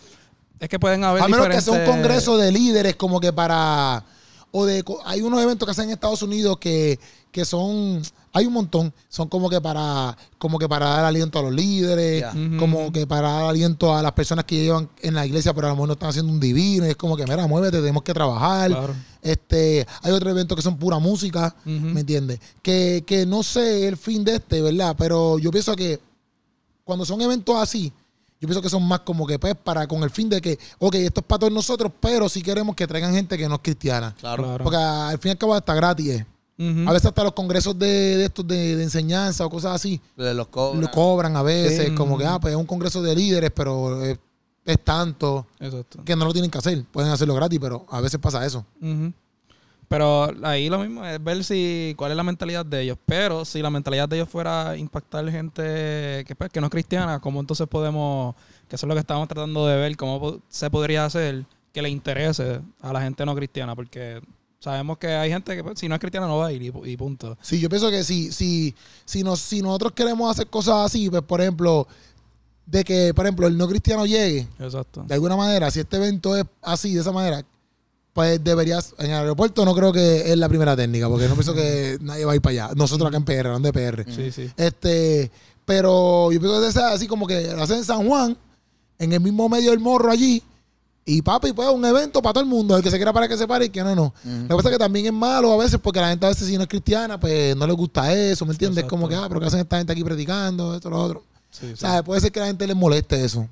[0.60, 1.22] es que pueden haber.
[1.22, 4.04] A menos que sea un congreso de líderes como que para,
[4.50, 6.98] o de co- hay unos eventos que hacen en Estados Unidos que,
[7.30, 8.02] que son
[8.34, 12.24] hay un montón son como que para como que para dar aliento a los líderes
[12.58, 15.70] como que para dar aliento a las personas que llevan en la iglesia pero a
[15.70, 18.14] lo mejor no están haciendo un divino y es como que mira muévete tenemos que
[18.14, 18.94] trabajar Claro.
[19.20, 21.54] este hay otros eventos que son pura música.
[21.64, 22.40] ¿me entiendes?
[22.62, 24.94] Que, que no sé el fin de este, ¿verdad?
[24.98, 26.00] Pero yo pienso que
[26.84, 27.92] cuando son eventos así,
[28.40, 30.94] yo pienso que son más como que pues para con el fin de que, ok,
[30.96, 34.14] esto es para todos nosotros, pero si queremos que traigan gente que no es cristiana.
[34.18, 34.42] Claro.
[34.42, 34.64] Claro.
[34.64, 36.24] Porque al fin y al cabo está gratis.
[36.88, 40.46] A veces hasta los congresos de, de estos de, de enseñanza o cosas así, los
[40.48, 40.80] cobran.
[40.82, 41.94] lo cobran a veces, Sí.
[41.94, 44.18] como que, ah, pues es un congreso de líderes, pero es,
[44.64, 46.04] es tanto Exacto.
[46.04, 46.84] que no lo tienen que hacer.
[46.92, 48.64] Pueden hacerlo gratis, pero a veces pasa eso.
[49.88, 52.96] Pero ahí lo mismo es ver si cuál es la mentalidad de ellos.
[53.04, 57.20] Pero si la mentalidad de ellos fuera impactar gente que, pues, que no es cristiana,
[57.20, 58.34] ¿cómo entonces podemos,
[58.68, 61.44] que eso es lo que estamos tratando de ver, cómo se podría hacer
[61.74, 63.76] que le interese a la gente no cristiana?
[63.76, 64.22] Porque
[64.62, 66.72] sabemos que hay gente que pues, si no es cristiana no va a ir y,
[66.84, 67.36] y punto.
[67.42, 71.22] Sí, yo pienso que si, si, si, nos, si nosotros queremos hacer cosas así, pues
[71.22, 71.88] por ejemplo,
[72.66, 75.04] de que, por ejemplo, el no cristiano llegue, Exacto.
[75.06, 77.44] de alguna manera, si este evento es así, de esa manera,
[78.12, 81.54] pues deberías, en el aeropuerto no creo que es la primera técnica, porque no pienso
[81.54, 82.74] que nadie va a ir para allá.
[82.76, 84.04] Nosotros acá en PR, no de PR.
[84.08, 84.48] Sí, sí.
[84.56, 85.30] Este,
[85.64, 88.36] pero yo pienso que sea así como que lo hacen en San Juan,
[88.98, 90.40] en el mismo medio del morro allí,
[91.04, 93.36] y papi, pues un evento para todo el mundo, el que se quiera para que
[93.36, 94.14] se pare y que no, no.
[94.24, 96.46] Lo que pasa es que también es malo a veces porque la gente a veces
[96.46, 98.78] si no es cristiana, pues no le gusta eso, ¿me entiendes?
[98.84, 98.96] Exacto.
[98.96, 100.74] Como que, ah, pero ¿qué hacen esta gente aquí predicando?
[100.76, 101.22] Esto, lo otro.
[101.50, 101.72] Sí.
[101.72, 103.48] O sea, puede ser que a la gente les moleste eso.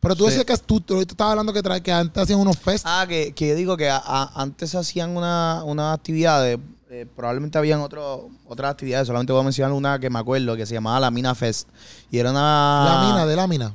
[0.00, 0.36] Pero tú Sí.
[0.36, 2.84] decías que tú, tú ahorita estabas hablando que, tra- que antes hacían unos fest.
[2.86, 6.58] Ah, que, que yo digo que a- a- antes se hacían una, unas actividades,
[6.90, 10.66] eh, probablemente habían otro, otras actividades, solamente voy a mencionar una que me acuerdo, que
[10.66, 11.68] se llamaba la Mina Fest.
[12.10, 12.84] Y era una...
[12.86, 13.74] la mina de lámina.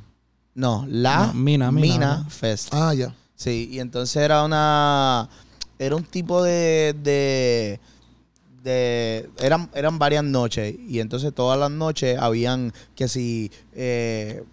[0.60, 2.26] No, la No, Mina, Mina.
[2.28, 2.68] Fest.
[2.72, 3.14] Ah, ya.
[3.34, 5.28] Sí, y entonces era una...
[5.78, 6.94] Era un tipo de...
[7.02, 7.80] de
[8.62, 14.44] de eran eran varias noches y entonces todas las noches habían que si eh,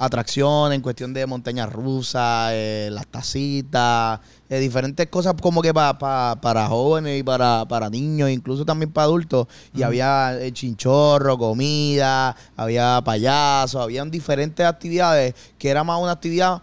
[0.00, 5.98] atracciones en cuestión de montañas rusas, eh, las tacitas, eh, diferentes cosas como que pa-
[5.98, 9.46] pa- para jóvenes y para, para niños, incluso también para adultos.
[9.74, 16.62] Y había eh, chinchorro, comida, había payasos, habían diferentes actividades que era más una actividad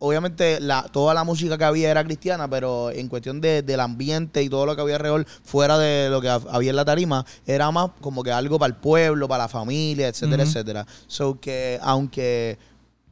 [0.00, 4.42] obviamente la, toda la música que había era cristiana, pero en cuestión de, del ambiente
[4.42, 7.24] y todo lo que había alrededor, fuera de lo que ha- había en la tarima,
[7.46, 10.86] era más como que algo para el pueblo, para la familia, etcétera, etcétera.
[11.06, 12.58] So que aunque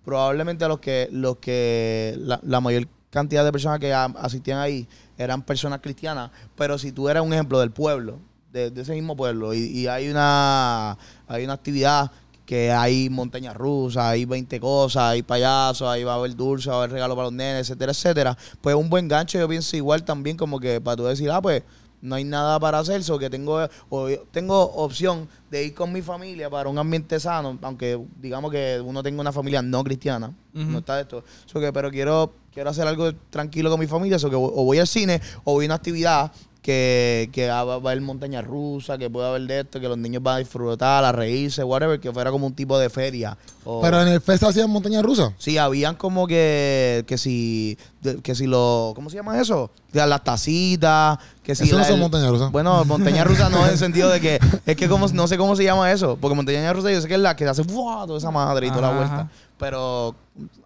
[0.05, 4.87] probablemente los que, los que la, la mayor cantidad de personas que a- asistían ahí
[5.17, 8.19] eran personas cristianas, pero si tú eras un ejemplo del pueblo,
[8.53, 10.97] de, de ese mismo pueblo, y, y hay una
[11.27, 12.11] hay una actividad
[12.49, 16.77] que hay montañas rusas, hay 20 cosas, hay payasos, ahí va a haber dulce, va
[16.77, 18.39] a haber regalo para los nenes, etcétera, etcétera.
[18.63, 21.63] Pues un buen gancho, yo pienso igual también como que para tú decir, ah, pues
[22.01, 26.01] no hay nada para hacer, so que tengo, o tengo opción de ir con mi
[26.01, 30.79] familia para un ambiente sano, aunque digamos que uno tenga una familia no cristiana, no
[30.79, 34.37] está esto, so que, pero quiero, quiero hacer algo tranquilo con mi familia, so que
[34.37, 36.33] o voy al cine o voy a una actividad
[36.69, 40.23] que, que va a haber montaña rusa, que pueda haber de esto, que los niños
[40.23, 43.39] van a disfrutar, a reírse, whatever, que fuera como un tipo de feria.
[43.65, 45.33] O, Pero en el fest hacían montaña rusa.
[45.39, 47.79] Sí, habían como que, que si,
[48.23, 49.71] que si lo, ¿cómo se llama eso?
[49.93, 52.53] Las tacitas, que si Eso no son montañas rusas.
[52.53, 55.57] Bueno, montaña rusa no en el sentido de que, es que como, no sé cómo
[55.57, 58.05] se llama eso, porque montaña rusa yo sé que es la que hace ¡fua!
[58.07, 59.15] toda esa madre y toda la vuelta.
[59.15, 59.29] ajá.
[59.59, 60.15] Pero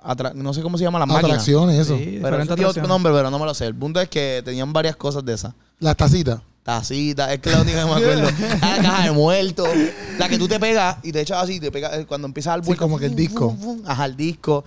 [0.04, 1.28] atra- no sé cómo se llama la máquina.
[1.28, 1.96] Atracciones, eso.
[1.96, 3.64] Sí, Pero eso tiene otro nombre, pero no me lo sé.
[3.66, 5.54] El punto es que tenían varias cosas de esas.
[5.80, 6.40] Las tacitas.
[6.62, 8.28] Tacita, es que la única que me acuerdo.
[8.60, 9.68] Ah, la caja de muertos.
[10.16, 12.74] La que tú te pegas y te echas así, te pegas cuando empieza el Sí,
[12.74, 13.56] como que el disco.
[13.84, 14.62] Ajá, el disco.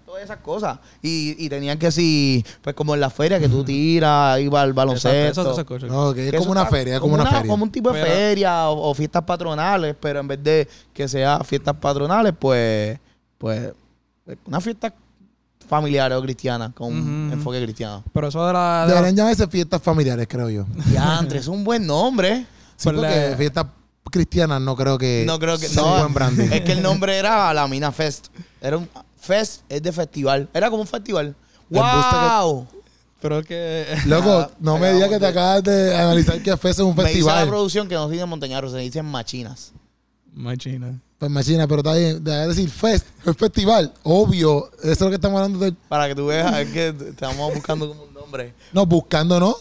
[0.00, 0.78] Tenían todas esas cosas.
[1.02, 4.72] Y, y tenían que sí, pues como en la feria que tú tiras, va el
[4.72, 5.40] baloncesto.
[5.50, 5.78] Exacto.
[5.86, 7.50] No, que es Que como una feria, es como una feria.
[7.50, 11.08] Como un tipo de Pero- feria o, o fiestas patronales, pero en vez de que
[11.08, 12.98] sea fiestas patronales, pues,
[13.38, 13.72] pues,
[14.46, 14.92] una fiesta
[15.68, 17.32] familiar o cristiana, con un Ujú.
[17.34, 18.02] enfoque cristiano.
[18.12, 18.82] Pero eso de la...
[18.82, 20.66] de la- Deberían llamarse fiestas familiares, creo yo.
[20.86, 22.44] Diantre, es un buen nombre.
[22.76, 23.66] Sí, Por porque la- fiestas
[24.10, 25.92] cristianas no creo que No creo que sea no.
[25.94, 26.48] un buen branding.
[26.52, 28.26] Es que el nombre era la Mina Fest.
[28.60, 28.88] Era un
[29.20, 30.48] fest es de festival.
[30.54, 31.34] Era como un festival.
[31.70, 32.66] que- ¡Wow!
[33.20, 33.86] Pero que...
[34.06, 37.18] Loco, no me digas que te acabas de analizar que fest es un Me dice
[37.20, 37.48] la festival.
[37.48, 39.72] producción que no tiene montañaros, se dicen machinas.
[40.32, 40.98] Machina.
[41.18, 42.22] Pues machina, pero está bien.
[42.24, 43.92] Debe decir fest, es festival.
[44.04, 44.70] Obvio.
[44.80, 45.72] Eso es lo que estamos hablando de.
[45.88, 48.54] Para que tú veas es que estamos buscando como un nombre.
[48.72, 49.54] No, buscando, ¿no?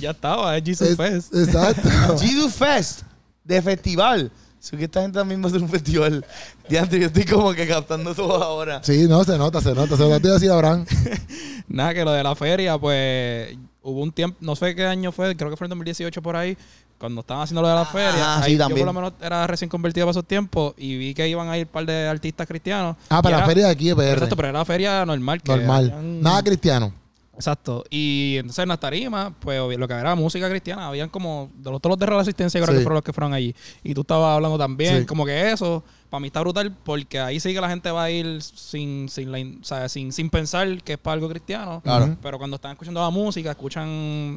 [0.00, 1.34] Ya estaba, es Jesus Es- Fest.
[1.34, 2.16] Exacto.
[2.18, 3.00] Jesus Fest
[3.44, 4.32] de festival.
[4.62, 6.24] Sí que esta gente también va a hacer un festival.
[6.68, 8.80] Diantre, yo estoy como que captando todo ahora.
[8.84, 9.96] Sí, no, se nota, se nota.
[9.96, 10.86] Se lo estoy a Abraham.
[11.68, 15.36] Nada, que lo de la feria, pues hubo un tiempo, no sé qué año fue,
[15.36, 16.56] creo que fue en 2018 por ahí,
[16.96, 18.36] cuando estaban haciendo lo de la feria.
[18.36, 18.86] Ah, sí, ahí yo también.
[18.86, 21.66] por lo menos era recién convertido para esos tiempos y vi que iban a ir
[21.66, 22.94] un par de artistas cristianos.
[23.08, 24.12] Ah, para la era- feria de aquí de PR.
[24.12, 25.42] Exacto, pero era la feria normal.
[25.42, 26.20] que Normal.
[26.22, 26.94] Nada cristiano.
[27.34, 27.82] Exacto.
[27.88, 31.80] Y entonces en las tarimas, pues lo que era música cristiana, habían como de los,
[31.80, 32.78] todos los de la resistencia, creo Sí.
[32.78, 33.54] que fueron los que fueron allí.
[33.82, 35.06] Y tú estabas hablando también, Sí.
[35.06, 38.10] como que eso, para mí está brutal, porque ahí sí que la gente va a
[38.10, 41.80] ir sin, sin, la in- o sea, sin, sin pensar que es para algo cristiano.
[41.82, 42.16] Claro.
[42.20, 43.88] Pero cuando están escuchando la música, escuchan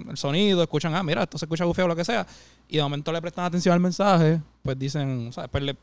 [0.10, 2.26] el sonido, escuchan, ah, mira, esto se escucha bufeo o lo que sea,
[2.70, 5.76] y de momento le prestan atención al mensaje, pues dicen, o sea, pues le,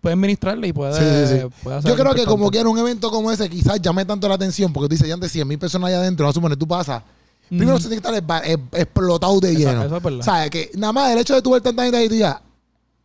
[0.00, 1.46] pueden ministrarle y puede, Sí, sí, sí.
[1.62, 2.50] puede hacer Yo creo que como importante.
[2.52, 5.16] que era un evento como ese, quizás llame tanto la atención, porque tú dices, ya
[5.16, 7.02] de 100 mil personas allá adentro, no supone, tú pasas.
[7.48, 9.84] Primero se tiene que estar explotado de lleno.
[9.84, 10.20] eso es verdad.
[10.20, 12.36] O sea, que nada más el hecho de tu ver tanta gente ahí, tú digas,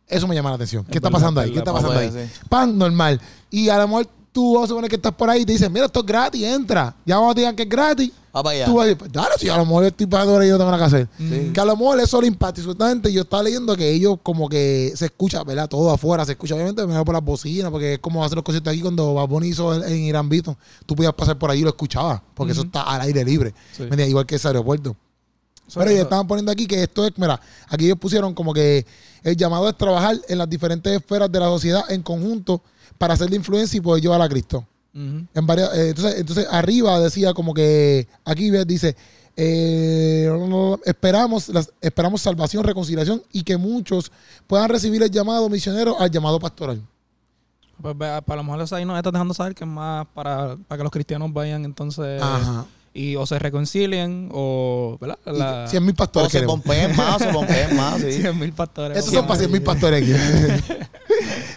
[0.06, 0.84] eso me llama la atención.
[0.84, 1.52] ¿Qué Es está verdad, pasando ahí?
[1.52, 2.10] ¿Qué está pasando ahí?
[2.10, 2.40] sí.
[2.48, 3.20] Pan, normal.
[3.50, 5.72] Y a lo mejor tú vas a suponer que estás por ahí y te dicen,
[5.72, 6.94] mira, esto es gratis, entra.
[7.04, 8.66] Ya cuando te digan que es gratis, Va para allá.
[8.66, 10.70] tú vas a decir, pues dale, si a lo mejor estoy pagando y no tengo
[10.70, 11.08] nada que hacer.
[11.18, 11.50] Sí.
[11.52, 12.60] Que a lo mejor eso le impacta.
[12.60, 15.68] Y supuestamente yo estaba leyendo que ellos como que se escucha, ¿verdad?
[15.68, 18.72] Todo afuera se escucha, obviamente, mejor por las bocinas, porque es como hacer los conciertos
[18.72, 20.56] aquí cuando Bad Bunny hizo en, en Irán Beaton.
[20.86, 23.54] Tú podías pasar por ahí y lo escuchabas, porque eso está al aire libre.
[23.76, 23.82] Sí.
[24.06, 24.94] Igual que ese aeropuerto.
[25.74, 28.86] Pero ellos estaban poniendo aquí que esto es, mira, aquí ellos pusieron como que
[29.24, 32.62] el llamado es trabajar en las diferentes esferas de la sociedad en conjunto
[32.98, 34.66] para hacer la influencia y poder llevar a Cristo.
[34.94, 38.96] En varias, eh, entonces, entonces arriba decía como que aquí dice
[39.36, 40.28] eh,
[40.84, 44.10] esperamos las, esperamos salvación, reconciliación y que muchos
[44.48, 46.82] puedan recibir el llamado misionero al llamado pastoral.
[47.80, 50.78] Pues para lo mejor eso ahí nos estás dejando saber que es más para, para
[50.78, 52.66] que los cristianos vayan entonces Ajá.
[52.92, 55.18] y o se reconcilien o ¿verdad?
[55.26, 56.56] La, Y 100 mil O pastores se queremos.
[56.56, 58.12] pompeen más, se pompeen más, sí.
[58.20, 58.98] 100 mil pastores.
[58.98, 60.12] Esos son para 100 mil pastores aquí.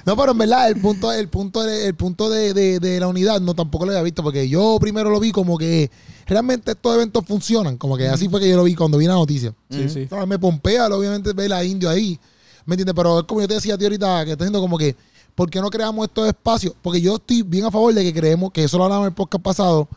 [0.06, 3.08] no, pero en verdad, el punto, el punto, de, el punto de, de- de la
[3.08, 5.90] unidad no tampoco lo había visto, porque yo primero lo vi como que
[6.28, 7.78] realmente estos eventos funcionan.
[7.78, 9.54] Como que así fue que yo lo vi cuando vi la noticia.
[9.70, 10.08] Sí, sí.
[10.10, 12.20] No, me pompea, obviamente, ver a Indio ahí.
[12.66, 12.94] ¿Me entiendes?
[12.96, 14.96] Pero es como yo te decía a ti ahorita, que está diciendo como que,
[15.36, 16.74] ¿por qué no creamos estos espacios?
[16.82, 19.16] Porque yo estoy bien a favor de que creemos, que eso lo hablamos en el
[19.16, 19.88] podcast pasado,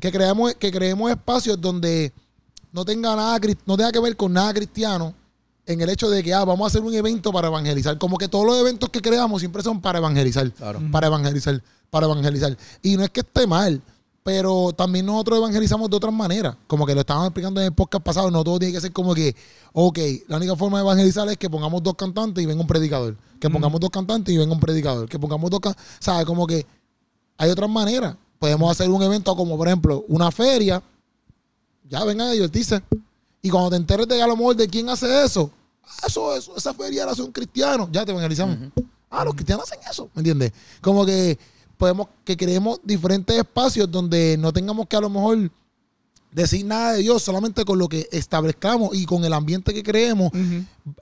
[0.00, 2.12] que creamos, que creemos espacios donde
[2.72, 5.14] no tenga nada, no tenga que ver con nada cristiano,
[5.66, 7.96] en el hecho de que ah, vamos a hacer un evento para evangelizar.
[7.98, 10.50] Como que todos los eventos que creamos siempre son para evangelizar.
[10.52, 10.80] Claro.
[10.90, 12.56] Para evangelizar, para evangelizar.
[12.82, 13.80] Y no es que esté mal,
[14.22, 16.56] pero también nosotros evangelizamos de otras maneras.
[16.66, 19.14] Como que lo estábamos explicando en el podcast pasado, no todo tiene que ser como
[19.14, 19.34] que,
[19.72, 19.98] ok,
[20.28, 23.16] la única forma de evangelizar es que pongamos dos cantantes y venga un predicador.
[23.40, 25.08] Que pongamos dos cantantes y venga un predicador.
[25.08, 25.96] Que pongamos dos cantantes.
[26.00, 26.24] ¿Sabes?
[26.24, 26.66] Como que
[27.36, 28.16] hay otras maneras.
[28.38, 30.82] Podemos hacer un evento como, por ejemplo, una feria.
[31.88, 32.82] Ya vengan a divertirse.
[33.44, 35.50] Y cuando te enteres de a lo mejor de quién hace eso,
[36.06, 37.90] eso, eso esa feria la hace un cristiano.
[37.92, 38.56] Ya te evangelizamos.
[39.10, 40.08] Ah, los cristianos hacen eso.
[40.14, 40.50] ¿Me entiendes?
[40.80, 41.38] Como que
[41.76, 45.50] podemos, que creemos diferentes espacios donde no tengamos que a lo mejor
[46.32, 50.32] decir nada de Dios, solamente con lo que establezcamos y con el ambiente que creemos,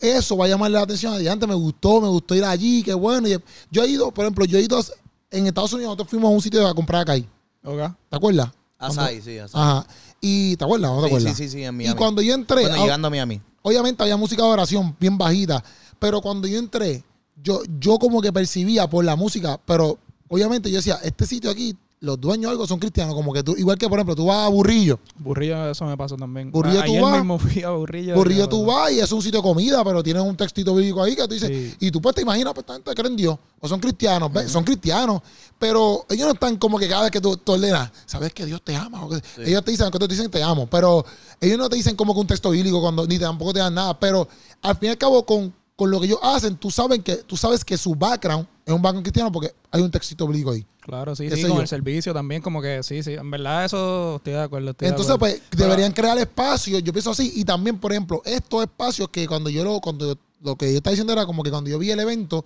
[0.01, 1.15] eso va a llamar la atención.
[1.15, 3.29] Adelante, me gustó, me gustó ir allí, qué bueno.
[3.71, 4.85] Yo he ido, por ejemplo, yo he ido
[5.31, 7.15] en Estados Unidos, nosotros fuimos a un sitio a comprar acá.
[7.63, 7.95] Ok.
[8.11, 8.51] ¿Te acuerdas?
[8.81, 9.63] Asai, sí, Asai.
[9.63, 9.87] Ajá.
[10.25, 10.91] Y ¿te acuerdas?
[10.91, 11.37] ¿No te Sí, acuerdas?
[11.37, 11.99] sí, sí, sí, en y Miami.
[11.99, 13.41] cuando yo entré, Bueno, ah, llegando a Miami.
[13.63, 15.63] obviamente había música de oración bien bajita,
[15.99, 17.03] pero cuando yo entré,
[17.43, 21.77] yo, yo como que percibía por la música, pero obviamente yo decía, este sitio aquí,
[22.03, 24.49] los dueños algo son cristianos, como que tú, igual que por ejemplo, tú vas a
[24.49, 26.51] Burrillo, Burrillo, eso me pasó también.
[26.51, 28.15] Burrillo tú Ayer vas- mismo fui a Burrillo.
[28.17, 31.15] Burrillo tú vas y es un sitio de comida, pero tienes un textito bíblico ahí
[31.15, 31.77] que tú dices, Sí.
[31.79, 34.65] y tú pues te imaginas, pues esta gente cree en Dios, o son cristianos, son
[34.65, 35.23] cristianos,
[35.61, 38.61] pero ellos no están como que cada vez que tú, tú ordenas, sabes que Dios
[38.65, 41.05] te ama, o que- ellos te dicen, que te dicen te amo, pero
[41.41, 43.99] ellos no te dicen como que un texto bíblico cuando ni tampoco te dan nada,
[43.99, 44.27] pero
[44.61, 47.37] al fin y al cabo con, con lo que ellos hacen, tú sabes que tú
[47.37, 50.65] sabes que su background es un background cristiano porque hay un textito bíblico ahí.
[50.81, 51.61] Claro, sí, sí, con yo.
[51.61, 53.13] el servicio también, como que sí, sí.
[53.15, 54.71] En verdad, eso estoy de acuerdo.
[54.71, 55.37] estoy de Entonces, acuerdo.
[55.37, 59.27] pues, Pero- deberían crear espacios, yo pienso así, y también, por ejemplo, estos espacios que
[59.27, 61.79] cuando yo lo, cuando yo- lo que yo estaba diciendo era como que cuando yo
[61.79, 62.45] vi el evento,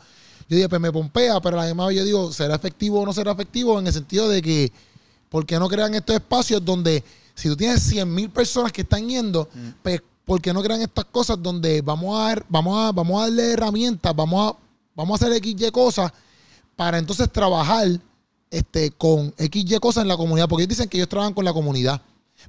[0.48, 3.79] yo dije, pues me pompea, pero además yo digo, ¿será efectivo o no será efectivo?
[3.79, 4.70] En el sentido de que,
[5.31, 7.02] ¿por qué no crean estos espacios donde,
[7.35, 9.48] si tú tienes 100 mil personas que están yendo,
[9.83, 13.52] pues, ¿por qué no crean estas cosas donde vamos a, vamos a, vamos a darle
[13.52, 14.65] herramientas, vamos a,
[14.96, 16.11] vamos a hacer X, Y cosas
[16.74, 17.87] para entonces trabajar
[18.50, 20.48] este, con X, Y cosas en la comunidad?
[20.48, 22.00] Porque ellos dicen que ellos trabajan con la comunidad.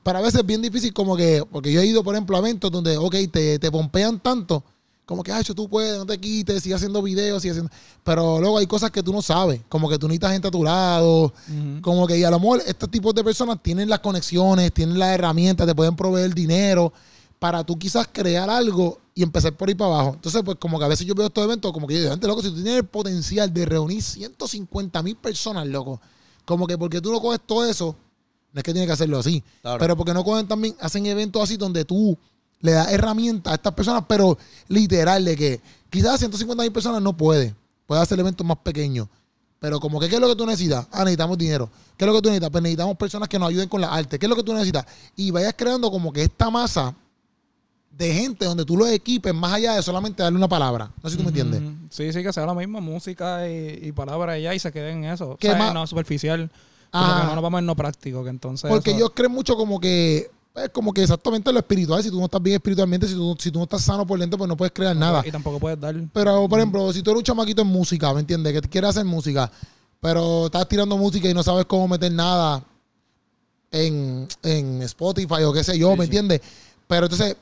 [0.01, 2.39] Pero a veces es bien difícil como que, porque yo he ido, por ejemplo, a
[2.39, 4.63] eventos donde, ok, te, te pompean tanto,
[5.07, 7.71] como que, ay, tú puedes, no te quites, sigue haciendo videos, sigue haciendo...
[8.03, 10.65] Pero luego hay cosas que tú no sabes, como que tú necesitas gente a tu
[10.65, 11.33] lado,
[11.81, 15.15] como que y a lo mejor estos tipos de personas tienen las conexiones, tienen las
[15.15, 16.91] herramientas, te pueden proveer dinero
[17.39, 20.13] para tú quizás crear algo y empezar por ahí para abajo.
[20.15, 22.27] Entonces, pues como que a veces yo veo estos eventos, como que yo digo, gente,
[22.27, 25.99] loco, si tú tienes el potencial de reunir 150 mil personas, loco,
[26.45, 27.95] como que porque tú no coges todo eso
[28.53, 29.43] No es que tiene que hacerlo así.
[29.61, 29.79] Claro.
[29.79, 32.17] Pero porque no cogen también, hacen eventos así donde tú
[32.59, 37.15] le das herramientas a estas personas, pero literal, de que quizás 150 mil personas no
[37.15, 37.55] puede.
[37.85, 39.07] Puede hacer eventos más pequeños.
[39.59, 40.87] Pero como que, ¿qué es lo que tú necesitas?
[40.91, 41.69] Ah, necesitamos dinero.
[41.97, 42.51] ¿Qué es lo que tú necesitas?
[42.51, 44.19] Pues necesitamos personas que nos ayuden con la arte.
[44.19, 44.85] ¿Qué es lo que tú necesitas?
[45.15, 46.95] Y vayas creando como que esta masa
[47.97, 50.91] de gente donde tú lo equipes más allá de solamente darle una palabra.
[51.01, 51.61] No sé si tú me entiendes.
[51.89, 55.11] Sí, sí, que sea la misma música y, y palabras ya y se queden en
[55.13, 55.35] eso.
[55.39, 55.73] ¿Qué O sea, más?
[55.73, 56.49] no superficial.
[56.91, 57.19] Como Ah.
[57.21, 58.69] que no nos vamos en no práctico, que entonces.
[58.69, 62.01] Porque eso- ellos creen mucho como que es como que exactamente lo espiritual.
[62.01, 64.37] Si tú no estás bien espiritualmente, si tú, si tú no estás sano por dentro,
[64.37, 65.21] pues no puedes crear nada.
[65.25, 65.95] Y tampoco puedes dar.
[66.13, 68.53] Pero, por ejemplo, si tú eres un chamaquito en música, ¿me entiendes?
[68.53, 69.51] Que quieres hacer música,
[70.01, 72.63] pero estás tirando música y no sabes cómo meter nada
[73.71, 76.41] en, en Spotify o qué sé yo, ¿me entiendes?
[76.87, 77.35] Pero entonces,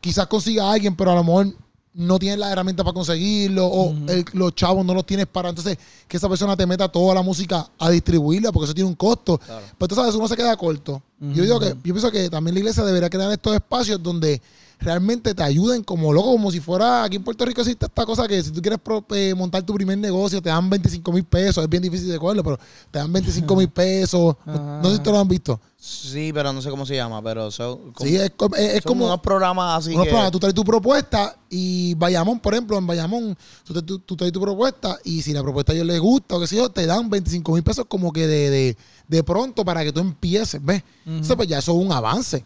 [0.00, 1.48] quizás consiga a alguien, pero a lo mejor
[1.92, 5.48] no tienes las herramientas para conseguirlo o el- los chavos no los tienes para.
[5.48, 8.94] Entonces, que esa persona te meta toda la música a distribuirla porque eso tiene un
[8.94, 9.38] costo.
[9.38, 9.64] Claro.
[9.76, 11.02] Pues tú sabes, uno se queda corto.
[11.18, 14.40] Yo digo que, yo pienso que también la iglesia debería crear estos espacios donde
[14.78, 18.26] realmente te ayuden como loco, como si fuera aquí en Puerto Rico existe esta cosa
[18.26, 21.62] que si tú quieres pro- eh, montar tu primer negocio te dan 25 mil pesos,
[21.62, 22.58] es bien difícil de cogerlo, pero
[22.90, 24.36] te dan 25 mil pesos.
[24.46, 25.60] No, no sé si te lo han visto.
[25.82, 28.82] Sí, pero no sé cómo se llama, pero son como, Sí, es, co- es- es
[28.82, 30.10] son como unos programas así unos que...
[30.10, 30.30] programas.
[30.30, 34.30] Tú traes tu propuesta y Bayamón, por ejemplo, en Bayamón, tú, traes tu- tú traes
[34.30, 36.84] tu propuesta y si la propuesta a ellos les gusta o qué sé yo, te
[36.84, 38.76] dan 25 mil pesos como que de, de,
[39.08, 40.82] de pronto para que tú empieces, ¿ves?
[41.06, 42.44] Entonces, pues ya eso es un avance.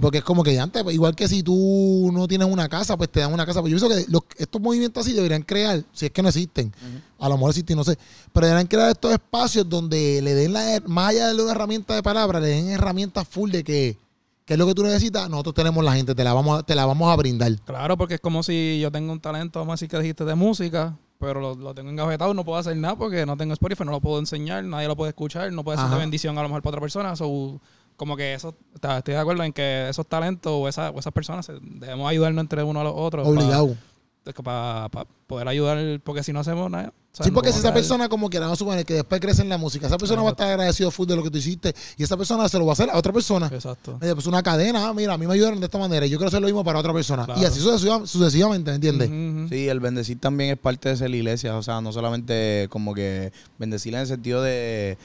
[0.00, 2.96] Porque es como que ya antes, pues, igual que si tú no tienes una casa,
[2.96, 3.60] pues te dan una casa.
[3.60, 6.72] Pues yo pienso que los- estos movimientos así deberían crear, si es que no existen,
[7.20, 7.96] a lo mejor existen, no sé,
[8.32, 12.02] pero deberían crear estos espacios donde le den la, más allá de una herramienta de
[12.02, 13.96] palabra, le den herramientas full de que,
[14.44, 16.74] que es lo que tú necesitas, nosotros tenemos la gente, te la vamos a, te
[16.74, 17.52] la vamos a brindar.
[17.64, 20.34] Claro, porque es como si yo tengo un talento, vamos a decir que dijiste de
[20.34, 23.90] música, pero lo, lo tengo engavetado, no puedo hacer nada porque no tengo Spotify, no
[23.92, 26.62] lo puedo enseñar, nadie lo puede escuchar, no puede ser de bendición a lo mejor
[26.62, 27.14] para otra persona.
[27.14, 27.60] So,
[27.96, 31.46] como que eso, estoy de acuerdo en que esos talentos o, esa- o esas personas
[31.60, 33.28] debemos ayudarnos entre uno a los otros.
[33.28, 33.66] Obligado.
[33.66, 33.89] Para
[34.32, 36.92] poder ayudar, porque si no hacemos nada.
[37.12, 39.48] Sí, no porque si esa persona como quiera, vamos a suponer que después crece en
[39.48, 42.04] la música, esa persona va a estar agradecido full de lo que tú hiciste y
[42.04, 43.50] esa persona se lo va a hacer a otra persona.
[43.52, 43.98] Exacto.
[44.00, 46.18] Oye, Pues una cadena, ah, mira, a mí me ayudaron de esta manera y yo
[46.18, 47.24] quiero hacer lo mismo para otra persona.
[47.24, 47.40] Claro.
[47.40, 49.08] Y así sucesiva- sucesivamente, ¿me entiendes?
[49.08, 49.48] Ujú, ujú.
[49.48, 52.94] Sí, el bendecir también es parte de ser la iglesia, o sea, no solamente como
[52.94, 54.96] que bendecir en el sentido de,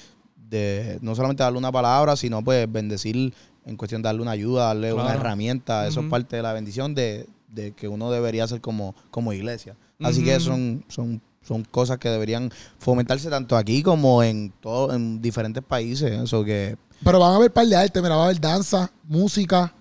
[0.50, 3.34] de no solamente darle una palabra, sino pues bendecir
[3.66, 6.94] en cuestión de darle una ayuda, darle una herramienta, eso es parte de la bendición
[6.94, 9.76] de, de que uno debería hacer como, como iglesia.
[10.04, 15.22] Así que son, son, son cosas que deberían fomentarse tanto aquí como en todo, en
[15.22, 18.40] diferentes países, eso que Pero van a haber par de arte, mira, va a haber
[18.40, 19.74] danza, música.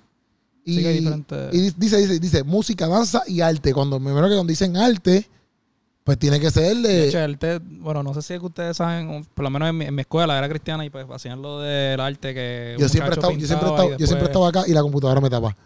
[0.65, 3.75] Y, Sí diferentes- y dice, dice, dice, música, danza y arte.
[3.75, 5.29] Cuando que cuando dicen arte,
[6.05, 7.19] pues tiene que ser De hecho,
[7.81, 10.03] bueno, no sé si es que ustedes saben, por lo menos en mi, en mi
[10.03, 12.77] escuela era cristiana y pues hacían lo del arte que.
[12.79, 14.83] yo siempre he estado, yo siempre he estado, yo siempre he estado acá y la
[14.83, 15.57] computadora me tapa.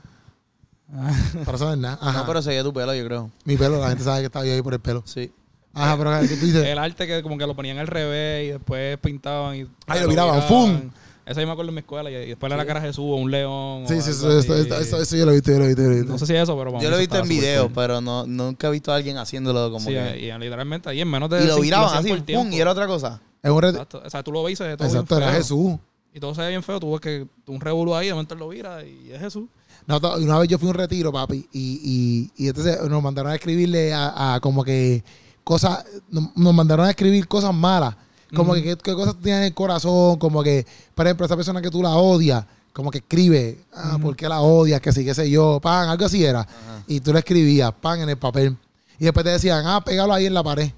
[1.44, 1.98] Para saber nada.
[2.00, 2.20] Ajá.
[2.20, 3.30] no, pero seguía tu pelo, yo creo.
[3.44, 5.02] Mi pelo, la gente sabe que estaba yo ahí por el pelo.
[5.04, 5.30] Sí.
[5.74, 6.64] Ajá, pero ¿qué tú dices?
[6.64, 9.66] el arte que como que lo ponían al revés y después pintaban y.
[9.86, 10.90] Ahí lo viraban, ¡fum!
[11.26, 13.16] Eso yo me acuerdo en mi escuela y, después le la cara a Jesús o
[13.16, 13.84] un león.
[13.86, 15.82] Sí, sí, eso, eso, eso, eso- eso yo lo he visto, yo lo he visto,
[15.82, 16.12] yo lo he visto.
[16.12, 17.72] No sé si es eso, pero Yo lo he visto en estaba súper video, cool.
[17.74, 20.18] pero no, nunca he visto a alguien haciéndolo como Sí, que...
[20.18, 21.44] y, literalmente ahí en menos de.
[21.44, 23.20] Y lo viraban hacían así, pum, y era otra cosa.
[23.42, 24.02] Es un ret- Exacto.
[24.06, 25.36] O sea, tú lo ves y todo Exacto, era feo.
[25.36, 25.76] Jesús.
[26.14, 26.80] Y todo se ve bien feo.
[26.80, 29.44] Tú ves que un revolú ahí, de momento lo vira y es Jesús.
[29.88, 33.02] No, to- una vez yo fui a un retiro, papi, y, y, y entonces nos
[33.02, 35.02] mandaron a escribirle a, a como que
[35.42, 37.96] cosas, nos, mandaron a escribir cosas malas.
[38.36, 41.70] Como que qué, cosas tienes en el corazón, como que, por ejemplo, esa persona que
[41.70, 44.02] tú la odias, como que escribe, ah, Ujú.
[44.02, 44.82] ¿por qué la odias?
[44.82, 46.46] Que sí, qué sé yo, pan, algo así era.
[46.86, 48.54] Y tú le escribías, pan, en el papel.
[48.98, 50.70] Y después te decían, ah, pégalo ahí en la pared.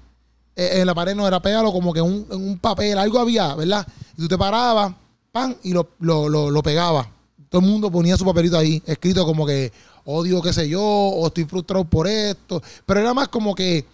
[0.55, 3.19] Eh, en la pared no era pégalo como que en un, en un papel, algo
[3.19, 3.85] había, ¿verdad?
[4.17, 4.93] Y tú te parabas,
[5.33, 7.07] pan, y lo, lo, lo, lo pegabas.
[7.51, 9.73] Todo el mundo ponía su papelito ahí, escrito como que
[10.05, 12.63] odio, qué sé yo, o estoy frustrado por esto.
[12.85, 13.85] Pero era más como que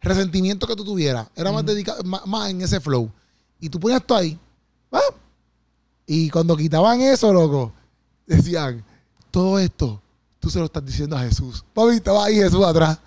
[0.00, 1.28] resentimiento que tú tuvieras.
[1.36, 3.10] Era más dedicado, más, más en ese flow.
[3.60, 4.38] Y tú ponías esto ahí.
[4.88, 5.02] ¡pam!
[6.06, 7.74] Y cuando quitaban eso, loco,
[8.26, 8.82] decían,
[9.30, 10.00] todo esto,
[10.40, 11.62] tú se lo estás diciendo a Jesús.
[11.74, 13.00] Papi, estaba ahí Jesús atrás.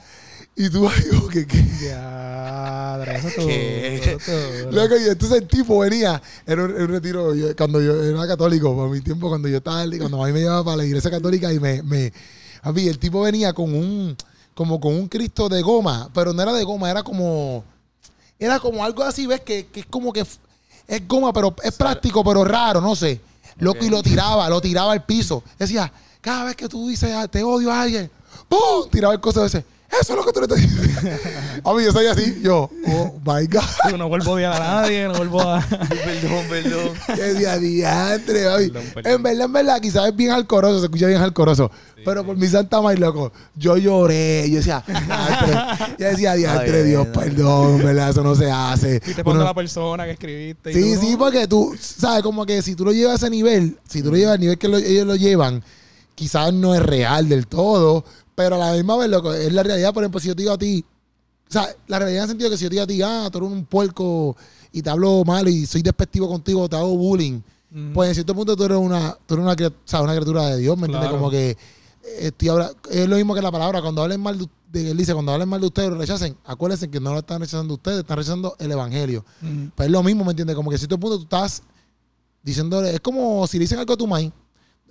[0.59, 1.63] Y tú ahí, que, ¿qué?
[1.83, 2.95] Ya.
[3.45, 4.17] ¿Qué?
[4.71, 8.25] Loco, y entonces el tipo venía, era un, era un retiro, yo- cuando yo era
[8.27, 11.11] católico, por mi tiempo, cuando yo estaba, cuando a mí me llevaba para la iglesia
[11.11, 12.11] católica y me, me,
[12.63, 14.15] a mí, el tipo venía con un,
[14.55, 17.63] como con un Cristo de goma, pero no era de goma, era como,
[18.39, 22.23] era como algo así, ves, que, que es como que es goma, pero es práctico,
[22.23, 23.21] pero raro, no sé.
[23.59, 25.43] Loco, y lo tiraba, lo tiraba al piso.
[25.59, 25.91] Decía,
[26.21, 28.09] cada vez que tú dices, "Ah, te odio a alguien,
[28.47, 28.89] ¡pum!
[28.91, 31.17] Tiraba el coso ese, Eso es lo que tú le estás diciendo.
[31.63, 32.39] a mí yo soy así.
[32.43, 33.61] Yo, oh my God.
[33.89, 35.61] Yo no vuelvo a odiar a nadie, no vuelvo a...
[35.67, 36.89] Perdón, perdón.
[37.15, 38.67] Qué día diantre, papi.
[38.69, 39.11] Perdón, perdón.
[39.13, 41.71] En verdad, en verdad, quizás es bien alcoroso, se escucha bien alcoroso.
[42.03, 44.49] pero por mi santa madre, loco, yo lloré.
[44.49, 45.55] Yo decía, diantre.
[45.97, 48.97] Yo decía, diantre, Dios, perdón, verdad, eso no se hace.
[48.97, 50.71] Y te Uno- pongo la persona que escribiste.
[50.71, 51.17] y Sí, tú, sí, no.
[51.17, 54.17] porque tú, sabes, como que si tú lo llevas a ese nivel, si tú lo
[54.17, 55.63] llevas al nivel que lo- ellos lo llevan,
[56.13, 58.03] quizás no es real del todo,
[58.37, 59.91] pero a la misma vez, loco, es la realidad.
[59.95, 60.85] Por ejemplo, si yo te digo a ti,
[61.49, 63.29] o sea, la realidad en el sentido que si yo te digo a ti, ah,
[63.31, 64.37] tú eres un puerco
[64.71, 67.41] y te hablo mal y soy despectivo contigo, te hago bullying,
[67.93, 70.57] pues en cierto punto tú eres una, tú eres una, o sea, una criatura de
[70.57, 71.09] Dios, ¿me entiendes?
[71.17, 71.57] Como que eh,
[72.27, 75.13] estoy habla- es lo mismo que la palabra, cuando hablen mal de, de- él dice,
[75.13, 78.17] cuando hablen mal de ustedes, lo rechacen, acuérdense que no lo están rechazando ustedes, están
[78.17, 79.25] rechazando el evangelio.
[79.75, 80.55] Pues es lo mismo, ¿me entiendes?
[80.55, 81.63] Como que a cierto punto tú estás
[82.43, 84.31] diciéndole, es como si le dicen algo a tu maíz,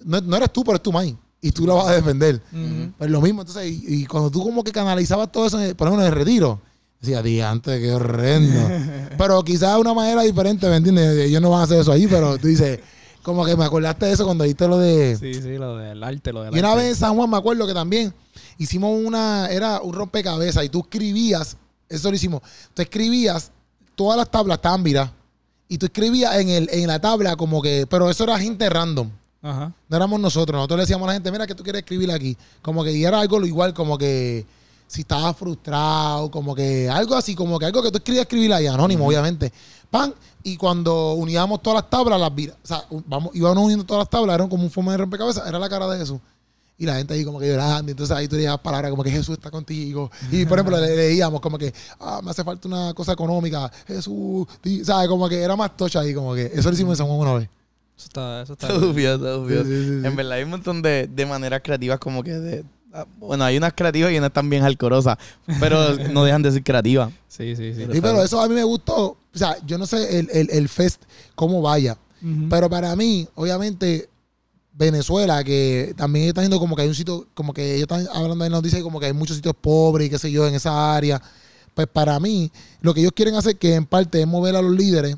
[0.04, 1.14] no, no eres tú, pero es tu maíz,
[1.46, 2.40] y tú lo vas a defender.
[2.52, 2.92] Ujú.
[2.98, 6.00] Pues lo mismo, entonces, y, y cuando tú como que canalizabas todo eso, por ejemplo,
[6.00, 6.60] en el retiro,
[7.00, 8.68] decía, diante, qué horrendo.
[9.18, 11.16] pero quizás de una manera diferente, ¿me entiendes?
[11.18, 12.80] Ellos no van a hacer eso ahí, pero tú dices,
[13.22, 15.16] como que me acordaste de eso cuando viste lo de...
[15.16, 16.82] Sí, sí, lo del arte, lo del Y una arte.
[16.82, 18.12] vez en San Juan me acuerdo que también
[18.58, 21.56] hicimos una, era un rompecabezas y tú escribías,
[21.88, 22.42] eso lo hicimos,
[22.74, 23.50] tú escribías,
[23.94, 25.10] todas las tablas estaban viradas
[25.68, 29.10] y tú escribías en, el, en la tabla como que, pero eso era gente random.
[29.46, 29.72] Ajá.
[29.88, 32.36] No éramos nosotros, nosotros le decíamos a la gente, mira que tú quieres escribir aquí.
[32.62, 34.44] Como que y era algo lo igual, como que
[34.88, 38.66] si estabas frustrado, como que algo así, como que algo que tú querías escribir ahí,
[38.66, 39.52] anónimo, obviamente.
[39.88, 44.00] Pan, y cuando uníamos todas las tablas, las vira, o sea, vamos, íbamos uniendo todas
[44.00, 46.20] las tablas, eran como un forma de rompecabezas, era la cara de Jesús.
[46.78, 49.36] Y la gente ahí como que llorando, entonces ahí tú leías palabras como que Jesús
[49.36, 50.10] está contigo.
[50.30, 54.46] Y por ejemplo, le leíamos como que, ah, me hace falta una cosa económica, Jesús,
[54.82, 55.08] ¿sabes?
[55.08, 57.38] Como que era más tocha ahí, como que eso lo hicimos en San Juan una
[57.38, 57.48] vez.
[57.96, 58.66] Eso está, eso está.
[58.72, 59.64] Está obvio, está obvio.
[59.64, 60.06] Sí, sí, sí, sí.
[60.06, 62.64] En verdad hay un montón de, de maneras creativas como que de...
[62.92, 65.16] ah, Bueno, hay unas creativas y unas también alcorosas,
[65.60, 67.10] pero no dejan de ser creativas.
[67.28, 67.86] Sí, sí, sí.
[67.90, 68.96] Sí, pero eso a mí me gustó.
[69.12, 71.02] O sea, yo no sé el, el, el fest
[71.34, 71.96] cómo vaya.
[72.50, 74.08] Pero para mí, obviamente,
[74.72, 78.44] Venezuela, que también está viendo como que hay un sitio, como que ellos están hablando
[78.44, 80.94] en la noticia, como que hay muchos sitios pobres y qué sé yo en esa
[80.96, 81.22] área.
[81.72, 84.72] Pues para mí, lo que ellos quieren hacer, que en parte es mover a los
[84.72, 85.16] líderes.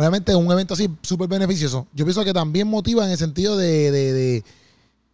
[0.00, 1.86] Obviamente un evento así súper beneficioso.
[1.94, 4.44] Yo pienso que también motiva en el sentido de, de, de-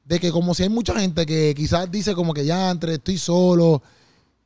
[0.05, 3.19] de que como si hay mucha gente que quizás dice como que ya entre estoy
[3.19, 3.83] solo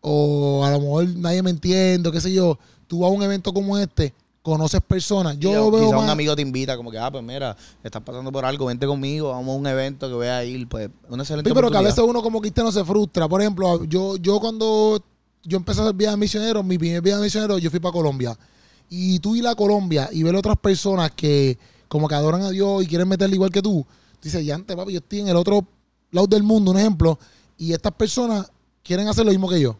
[0.00, 3.52] o a lo mejor nadie me entiende, qué sé yo, tú vas a un evento
[3.52, 5.38] como este, conoces personas.
[5.38, 6.08] Yo Quizá veo un más...
[6.08, 9.54] amigo te invita como que, ah, pues mira, estás pasando por algo, vente conmigo, vamos
[9.54, 12.02] a un evento que voy a ir, pues una excelente Sí, pero que a veces
[12.02, 13.28] uno como cristiano se frustra.
[13.28, 15.04] Por ejemplo, yo, yo cuando
[15.44, 18.34] yo empecé a hacer viajes misioneros, mi primer viaje misionero, yo fui para Colombia.
[18.90, 21.56] Y tú ir a Colombia y ver otras personas que
[21.88, 24.76] como que adoran a Dios y quieren meterle igual que tú, tú dices, ya antes,
[24.76, 25.64] papi, yo estoy en el otro
[26.10, 27.18] lado del mundo, un ejemplo,
[27.56, 28.50] y estas personas
[28.82, 29.76] quieren hacer lo mismo que yo.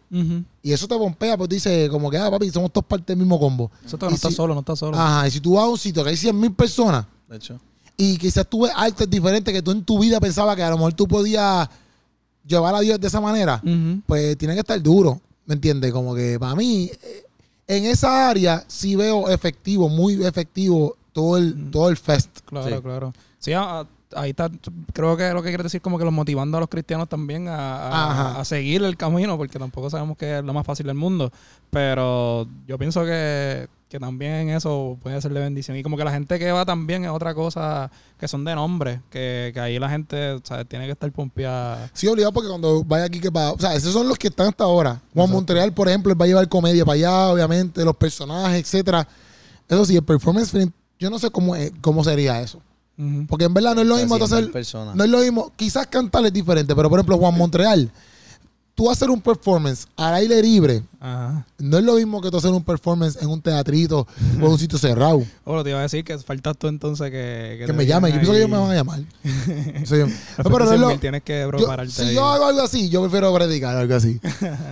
[0.63, 3.39] Y eso te pompea, pues dice, como que, ah, papi, somos todos parte del mismo
[3.39, 3.71] combo.
[3.85, 4.97] Eso no estás si- solo, no estás solo.
[4.97, 7.59] Ajá, y si tú vas a un sitio que hay 100 mil personas, De hecho.
[7.97, 10.77] y quizás tú ves artes diferentes que tú en tu vida pensabas que a lo
[10.77, 11.69] mejor tú podías
[12.47, 13.61] llevar a Dios de esa manera,
[14.07, 15.93] pues tiene que estar duro, ¿me entiendes?
[15.93, 17.25] Como que para mí, eh,
[17.77, 22.41] en esa área sí veo efectivo, muy efectivo todo el, todo el fest.
[22.45, 22.83] Claro, Sí.
[22.83, 23.13] claro.
[23.39, 23.87] Sí, a- a-
[24.17, 24.51] ahí está.
[24.93, 28.39] Creo que lo que quiere decir como que los motivando a los cristianos también a,
[28.41, 31.31] a- seguir el camino, porque tampoco sabemos que es lo más fácil del mundo.
[31.71, 35.77] Pero yo pienso que, que también eso puede ser de bendición.
[35.77, 39.01] Y como que la gente que va también es otra cosa que son de nombre,
[39.11, 41.89] que, que ahí la gente tiene que estar pompeada.
[41.93, 44.49] Sí, obligado porque cuando vaya aquí que va, o sea, esos son los que están
[44.49, 44.91] hasta ahora.
[45.15, 45.33] Juan Exacto.
[45.35, 49.07] Montreal, por ejemplo, él va a llevar comedia para allá, obviamente, los personajes, etcétera.
[49.69, 50.53] Eso sí, el performance
[50.99, 52.61] yo no sé cómo, cómo sería eso.
[53.29, 54.95] Porque en verdad no es lo mismo tú Casi 100.000 hacer personas.
[54.97, 55.53] No es lo mismo.
[55.57, 57.91] Quizás cantar es diferente, pero por ejemplo, Juan Montreal,
[58.75, 61.45] tú hacer un performance al aire libre, Ajá.
[61.59, 64.59] no es lo mismo que tú hacer un performance en un teatrito o en un
[64.59, 65.23] sitio cerrado.
[65.45, 67.63] Bueno, te iba a decir que faltas tú entonces que...
[67.67, 68.13] Que me llamen.
[68.13, 69.01] Yo pienso que ellos me van a llamar.
[69.85, 69.97] Sí.
[70.37, 71.93] Pero no es 100.000 lo- tienes que yo- prepararte.
[71.93, 72.15] si ahí.
[72.15, 74.21] yo hago algo así, yo prefiero predicar algo así.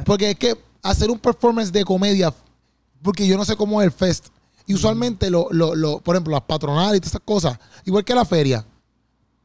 [0.04, 2.32] Porque es que hacer un performance de comedia,
[3.02, 4.28] porque yo no sé cómo es el fest.
[4.68, 8.14] Y usualmente, lo, lo, lo- por ejemplo, las patronales y todas esas cosas, igual que
[8.14, 8.64] la feria,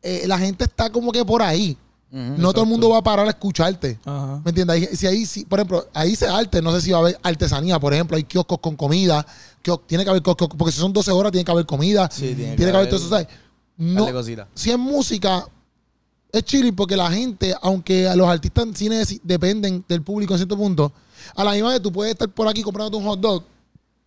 [0.01, 1.77] eh, la gente está como que por ahí.
[2.15, 3.97] No todo el mundo va a parar a escucharte.
[4.05, 4.39] Ajá.
[4.45, 4.75] ¿Me entiendes?
[4.75, 7.19] Ahí- Si ahí, si, por ejemplo, ahí se arte, no sé si va a haber
[7.23, 9.25] artesanía, por ejemplo, hay kioscos con comida,
[9.63, 12.35] kios- tiene que haber kioscos, porque si son 12 horas tiene que haber comida, Sí,
[12.35, 13.27] tiene, tiene que haber todo eso, ¿sabes?
[13.77, 14.01] No.
[14.53, 15.47] Si es música,
[16.31, 20.37] es chilling porque la gente, aunque a los artistas en cine dependen del público en
[20.37, 20.91] cierto punto,
[21.35, 23.43] a la misma vez tú puedes estar por aquí comprándote un hot dog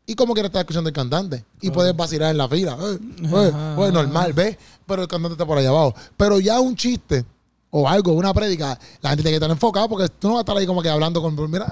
[0.06, 1.74] y como quieras estar escuchando el cantante y Claro.
[1.74, 2.76] puedes vacilar en la fila.
[2.80, 4.56] Eh, eh, pues normal, ¿ves?
[4.86, 5.94] Pero el cantante está por allá abajo.
[6.16, 7.24] Pero ya un chiste
[7.70, 10.42] o algo, una prédica, la gente tiene que estar enfocada porque tú no vas a
[10.42, 11.66] estar ahí como que hablando con, mira,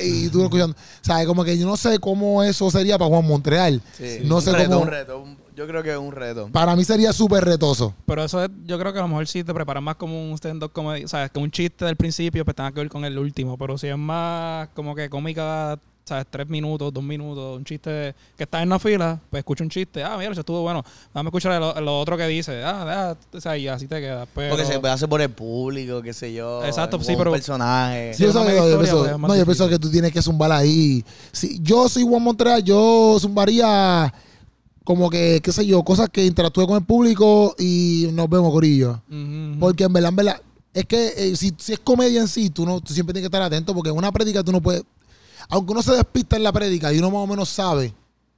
[0.00, 0.76] y tú lo escuchando.
[0.76, 3.80] O sea, como que yo no sé cómo eso sería para Juan Montreal.
[3.96, 4.18] Sí.
[4.24, 5.18] No un sé reto, cómo- un reto.
[5.20, 6.48] un- yo creo que es un reto.
[6.52, 7.94] Para mí sería súper retoso.
[8.06, 10.34] Pero eso es, yo creo que a lo mejor si te preparas más como un
[10.36, 13.16] stand-up comedy, o sea, que un chiste del principio, pues tenga que ver con el
[13.18, 13.56] último.
[13.56, 16.26] Pero si es más como que cómica, ¿sabes?
[16.30, 20.02] Tres minutos, dos minutos, un chiste que está en la fila, pues escucha un chiste.
[20.04, 20.84] Ah, mira, eso estuvo bueno.
[21.14, 22.62] Dame escuchar lo, lo otro que dice.
[22.62, 24.26] Ah, ah, o sea, y así te queda.
[24.34, 26.64] Pero, Porque se hace por el público, qué sé yo.
[26.64, 28.14] Exacto, sí, un pero- personaje.
[28.14, 30.52] Sí, yo, sé, media yo pienso- pues, no, yo pienso que tú tienes que zumbar
[30.52, 31.04] ahí.
[31.32, 34.12] Si yo soy Juan Montreal, yo zumbaría
[34.84, 39.00] como que, qué sé yo, cosas que interactúe con el público y nos vemos, Corillo.
[39.08, 39.58] Ujú.
[39.58, 40.40] Porque en verdad, en verdad,
[40.74, 43.34] es que eh, si, si es comedia en sí, tú, no, tú siempre tienes que
[43.34, 44.82] estar atento porque en una prédica tú no puedes,
[45.48, 47.92] aunque uno se despista en la prédica y uno más o menos sabe,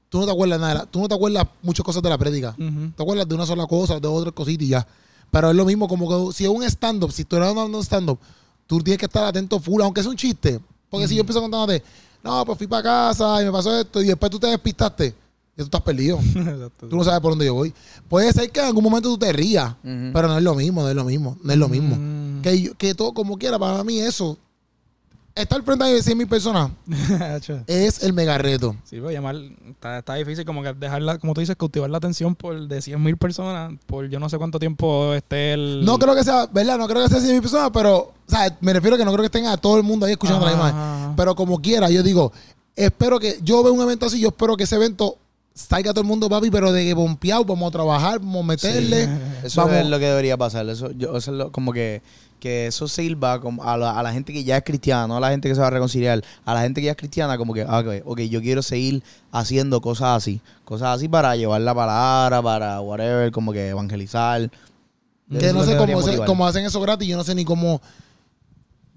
[0.08, 2.50] tú no te acuerdas nada, tú no te acuerdas muchas cosas de la prédica.
[2.58, 2.92] Ujú.
[2.96, 4.86] Te acuerdas de una sola cosa, de otras cositas y ya.
[5.30, 7.84] Pero es lo mismo como que si es un stand-up, si tú eres dando un
[7.84, 8.18] stand-up,
[8.66, 10.60] tú tienes que estar atento full, aunque es un chiste.
[10.88, 11.82] Porque si yo empiezo contándote,
[12.22, 15.14] no, pues fui para casa y me pasó esto y después tú te despistaste, ya
[15.56, 16.18] tú estás perdido.
[16.34, 16.88] Exacto.
[16.88, 17.74] Tú no sabes por dónde yo voy.
[18.08, 20.88] Puede ser que en algún momento tú te rías, pero no es lo mismo, no
[20.88, 21.96] es lo mismo, no es lo mismo.
[21.96, 22.42] Mm.
[22.42, 24.38] Que, yo- que todo como quiera, para mí eso,
[25.36, 26.70] estar frente a 100 mil personas
[27.66, 28.74] es el mega reto.
[28.84, 29.36] Sí, pues llamar,
[29.68, 33.02] está, está difícil como que dejarla, como tú dices, cautivar la atención por de 100
[33.02, 35.84] mil personas, por yo no sé cuánto tiempo esté el...
[35.84, 36.78] No creo que sea, ¿verdad?
[36.78, 39.12] No creo que sea 100 mil personas, pero, o sea, me refiero a que no
[39.12, 40.76] creo que estén a todo el mundo ahí escuchando la imagen.
[40.76, 41.12] ajá.
[41.16, 42.32] Pero como quiera, yo digo,
[42.74, 45.16] espero que, yo veo un evento así, yo espero que ese evento
[45.54, 49.08] salga todo el mundo, papi, pero de que bompeado, vamos a trabajar, vamos a meterle.
[49.42, 50.68] Eso vamos- es lo que debería pasar.
[50.68, 52.02] Eso, yo, eso es lo- como que,
[52.38, 55.20] que eso sirva como a, la, a la gente que ya es cristiana, no a
[55.20, 56.22] la gente que se va a reconciliar.
[56.44, 59.02] A la gente que ya es cristiana, como que, ah, ok, ok, yo quiero seguir
[59.32, 60.40] haciendo cosas así.
[60.64, 64.50] Cosas así para llevar la palabra, para whatever, como que evangelizar.
[65.30, 66.26] Que no sé cómo, se- motivar.
[66.26, 67.80] cómo hacen eso gratis, yo no sé ni cómo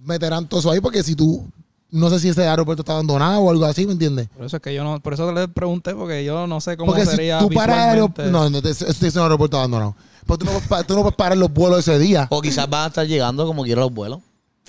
[0.03, 1.45] meterán todo eso ahí, porque si tú,
[1.91, 4.29] no sé si ese aeropuerto está abandonado o algo así, ¿me entiendes?
[4.29, 6.91] Por eso es que yo no, por eso le pregunté, porque yo no sé cómo
[6.91, 7.81] Porque si sería tú visualmente.
[7.89, 9.95] aeropuerto, no, no, te- eso es un aeropuerto abandonado.
[10.25, 12.27] Pues tú no, puedes tú no puedes parar los vuelos ese día.
[12.29, 14.19] O quizás van a estar llegando como quiera los vuelos.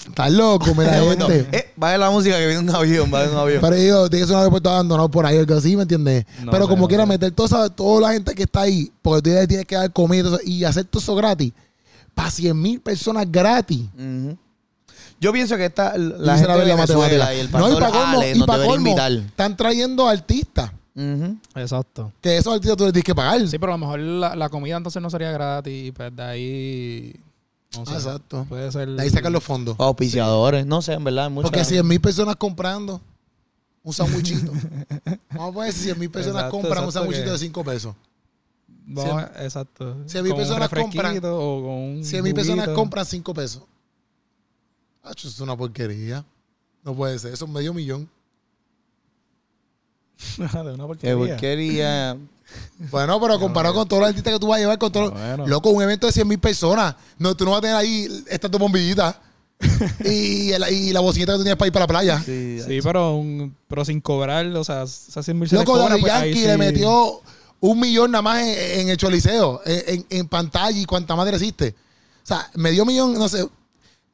[0.07, 1.47] Estás loco, mira, gente.
[1.53, 3.61] eh, va a ver la música que viene un avión, va a ver un avión.
[3.61, 6.25] Pero yo, tiene que ser un aeropuerto abandonado por ahí, algo así, ¿me entiendes?
[6.43, 9.31] No Pero como no quiera meter toda, toda la gente que está ahí, porque tú
[9.37, 11.53] ya tienes que dar comida y hacer todo eso gratis,
[12.15, 13.83] para 100 mil personas gratis.
[15.21, 17.35] Yo pienso que esta, la gente la de Venezuela matemática.
[17.35, 19.13] y el No, y pastor para colmo, Ale y nos pa' debería colmo, invitar.
[19.13, 20.71] están trayendo artistas.
[21.01, 21.37] Ujú.
[21.55, 22.13] Exacto.
[22.21, 23.47] Que esos artistas tú les tienes que pagar.
[23.49, 27.17] Sí, pero a lo mejor la, la comida entonces no sería gratis, pues de ahí...
[27.77, 27.95] No sé.
[27.95, 28.45] Exacto.
[28.49, 28.89] Puede ser...
[28.91, 29.77] De ahí sacan los fondos.
[29.79, 31.31] O auspiciadores, no sé, en verdad.
[31.31, 33.01] muchas- Porque 100 mil personas comprando
[33.83, 34.53] un sandwichito.
[35.31, 37.65] Vamos a poner si 100 mil personas Exacto, compran un exacto, sandwichito que- de 5
[37.65, 37.95] pesos.
[38.93, 39.97] Vamos exacto.
[40.07, 43.63] Si mil Con un personas compran- o con un 100 mil personas compran 5 pesos.
[45.05, 46.25] Ah, eso es una porquería.
[46.85, 47.33] No puede ser.
[47.33, 48.09] Eso es medio millón.
[50.39, 51.17] de una porquería.
[51.17, 52.17] porquería.
[52.91, 55.47] Bueno, pero comparado con todos los artistas que tú vas a llevar, con todo, Bueno.
[55.47, 58.51] loco, un evento de 100 mil personas, no, tú no vas a tener ahí estas
[58.51, 59.15] dos bombillitas
[60.05, 62.21] y, el- y la bocinita que tú tienes para ir para la playa.
[62.25, 65.97] Sí, Sí, pero, un, pero sin cobrar, o sea, esas 100 mil se Loco, cobra,
[65.99, 66.47] pues, Yankee sí.
[66.47, 67.21] le metió
[67.61, 71.37] un millón nada más en, en el Choliseo, en, en- en pantalla y cuanta madre
[71.37, 71.77] existe.
[72.25, 73.47] O sea, medio millón no se,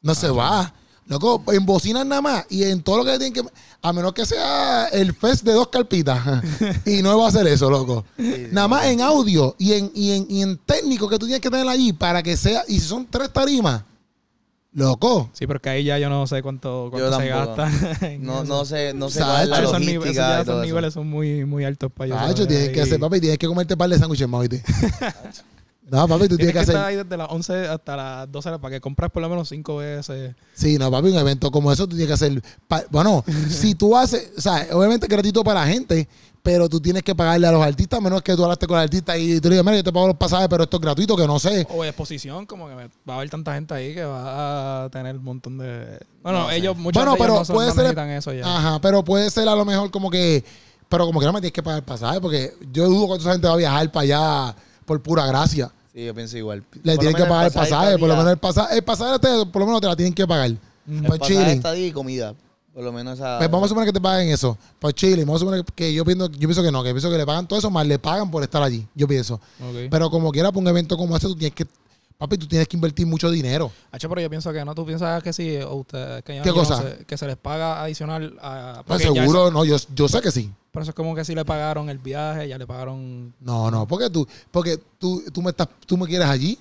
[0.03, 0.75] no se va.
[1.09, 3.43] Loco, en bocinas nada más y en todo lo que tienen que.
[3.83, 6.43] A menos que sea el fest de dos carpitas.
[6.85, 8.05] y no va a ser eso, loco.
[8.51, 11.51] nada más en audio y en, y, en, y en técnico que tú tienes que
[11.51, 12.63] tener allí para que sea.
[12.67, 13.83] Y si son tres tarimas,
[14.73, 15.31] loco.
[15.33, 17.71] Sí, pero que ahí ya yo no sé cuánto, cuánto Yo se gasta.
[18.19, 20.63] No, no sé, no sé cuál es la Esos nive- esos logística ya esos eso.
[20.65, 22.19] niveles son muy, muy altos para ellos.
[22.19, 24.49] Tacho, tienes que hacer, papi, tienes que comerte un par de sándwiches más.
[25.89, 26.75] No, papi, tú tienes Tienes que hacer.
[26.75, 29.77] estar ahí desde las 11 hasta las 12 para que compras por lo menos 5
[29.77, 30.35] veces.
[30.55, 32.43] Sí, no, papi, un evento como eso tú tienes que hacer.
[32.67, 36.09] pa- bueno, si tú haces, o sea, obviamente es gratuito para la gente,
[36.43, 39.17] pero tú tienes que pagarle a los artistas, menos que tú hablaste con el artista
[39.17, 41.27] y tú le digas, mira, yo te pago los pasajes, pero esto es gratuito, que
[41.27, 41.67] no sé.
[41.71, 45.25] O exposición, como que va a haber tanta gente ahí que va a tener un
[45.25, 45.99] montón de...
[46.23, 48.45] Bueno, No ellos, muchos Bueno, ellos pero no, puede ser- eso ya.
[48.57, 50.45] Ajá, pero puede ser a lo mejor como que,
[50.89, 53.47] pero como que no me tienes que pagar el pasaje, porque yo dudo cuánta gente
[53.49, 55.73] va a viajar para allá por pura gracia.
[55.97, 56.59] Sí, yo pienso igual.
[56.59, 58.85] Le Por lo tienen que menos pagar el pasaje, por lo menos el pasaje, el
[58.85, 60.51] pasaje te- por lo menos te la tienen que pagar.
[60.87, 61.49] Pues pasaje, chilling.
[61.57, 62.35] estadía y comida.
[62.75, 63.39] Por lo menos esa...
[63.39, 64.59] Pues vamos a suponer que te paguen eso.
[64.79, 67.17] Pues Chile, vamos a suponer que yo pienso, yo pienso que no, que pienso que
[67.17, 68.87] le pagan todo eso, más le pagan por estar allí.
[68.95, 69.37] Yo pienso.
[69.37, 69.89] Ok.
[69.91, 71.67] Pero como quiera, para un evento como este, tú tienes que,
[72.19, 73.71] papi, tú tienes que invertir mucho dinero.
[73.93, 74.75] Hacho, pero yo pienso que no.
[74.75, 75.57] ¿Tú piensas que sí?
[75.59, 76.83] O usted, que yo- ¿Qué yo no cosa?
[76.83, 78.83] sé, que se les paga adicional a...
[78.87, 80.51] Pues seguro, eso- no, yo, yo sé que sí.
[80.73, 83.35] pero eso es como que si le pagaron el viaje, ya le pagaron...
[83.41, 86.59] No, no, porque tú, porque tú, tú me estás, tú me quieres allí.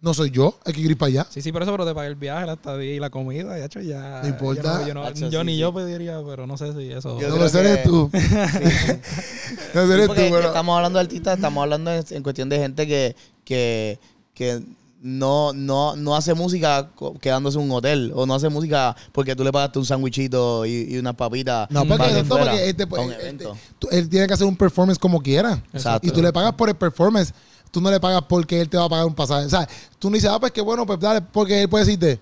[0.00, 1.26] No soy yo, hay que ir para allá.
[1.30, 3.64] Sí, sí, por eso, pero te pagué el viaje, la estadía y la comida, ya,
[3.66, 4.18] hecho, ya.
[4.22, 4.62] No importa.
[4.62, 5.58] Yo, no- yo no- Hacho, yo sí, ni sí.
[5.58, 7.20] yo pediría, pero no sé si eso.
[7.20, 8.10] Yo no, ese eres que- tú.
[9.74, 12.58] No, ese eres tú, pero- estamos hablando de artistas, estamos hablando en, en cuestión de
[12.58, 14.00] gente que, que,
[14.34, 14.62] que
[15.04, 16.88] no, no, no hace música
[17.20, 20.94] quedándose en un hotel o no hace música porque tú le pagaste un sándwichito y,
[20.94, 21.68] y unas papitas.
[21.70, 23.48] No, para porque, que esto, fuera porque este, a un este,
[23.80, 25.60] tú- él tiene que hacer un performance como quiera.
[25.72, 26.06] Exacto.
[26.06, 27.34] Y tú le pagas por el performance.
[27.72, 29.46] Tú no le pagas porque él te va a pagar un pasaje.
[29.46, 32.20] O sea, tú no dices, ah, pues qué bueno, pues dale, porque él puede decirte,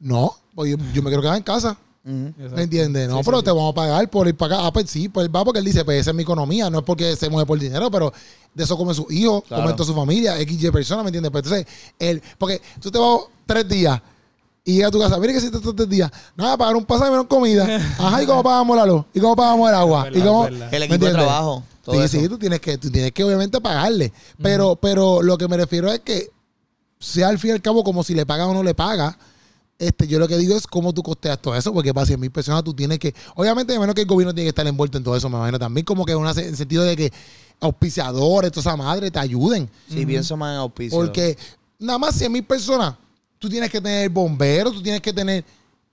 [0.00, 1.76] no, pues yo, yo me quiero quedar en casa.
[2.06, 3.08] ¿Me entiendes?
[3.08, 3.56] No, Sí, pero sí, te sí.
[3.56, 4.66] vamos a pagar por ir para acá.
[4.66, 6.70] Ah, pues sí, pues va porque él dice, pues esa es mi economía.
[6.70, 8.12] No es porque se mueve por dinero, pero
[8.54, 9.64] de eso come su hijo, Claro.
[9.64, 11.32] come toda su familia, XY personas, ¿me entiendes?
[11.32, 11.66] Pues entonces,
[11.98, 14.00] él, porque tú te vas tres días
[14.64, 16.10] y llegas a tu casa, mire que hiciste estos tres días.
[16.36, 17.64] Nada, pagar un pasaje menos comida.
[17.98, 19.04] Ajá, ¿y cómo pagamos la luz?
[19.12, 20.08] ¿Y cómo pagamos el agua?
[20.12, 20.46] ¿Y cómo.
[20.46, 21.62] El ¿me equipo de trabajo.
[21.84, 22.20] Todo Sí, eso.
[22.20, 24.12] sí, tú tienes que, tú tienes que obviamente pagarle.
[24.42, 26.30] Pero, pero lo que me refiero es que
[26.98, 29.16] sea al fin y al cabo como si le paga o no le paga.
[29.78, 32.30] Este, yo lo que digo es cómo tú costeas todo eso, porque para 100 mil
[32.30, 35.04] personas tú tienes que, obviamente, de menos que el gobierno tiene que estar envuelto en
[35.04, 37.12] todo eso, me imagino también, como que en el sentido de que
[37.60, 39.68] auspiciadores, toda esa madre, te ayuden.
[39.88, 40.98] Sí, pienso más en auspicio.
[40.98, 41.36] Porque
[41.78, 42.94] nada más 100 mil personas,
[43.38, 45.44] tú tienes que tener bomberos, tú tienes que tener.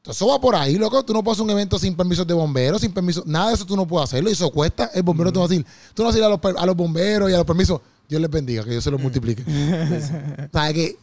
[0.06, 1.04] Eso va por ahí, loco.
[1.04, 3.24] Tú no puedes hacer un evento sin permisos de bomberos, sin permiso.
[3.26, 4.30] Nada de eso tú no puedes hacerlo.
[4.30, 4.92] Y eso cuesta.
[4.94, 5.66] El bombero te va a decir.
[5.94, 7.80] Tú no vas a ir a los, a los bomberos y a los permisos.
[8.10, 9.44] Dios les bendiga, que Dios se los multiplique.
[9.44, 10.98] o sea, que.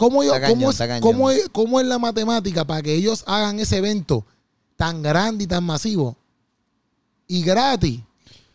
[0.00, 3.22] ¿Cómo, yo, Está cañón, cómo, es, cómo, es, cómo es la matemática para que ellos
[3.26, 4.24] hagan ese evento
[4.76, 6.16] tan grande y tan masivo
[7.26, 8.00] y gratis?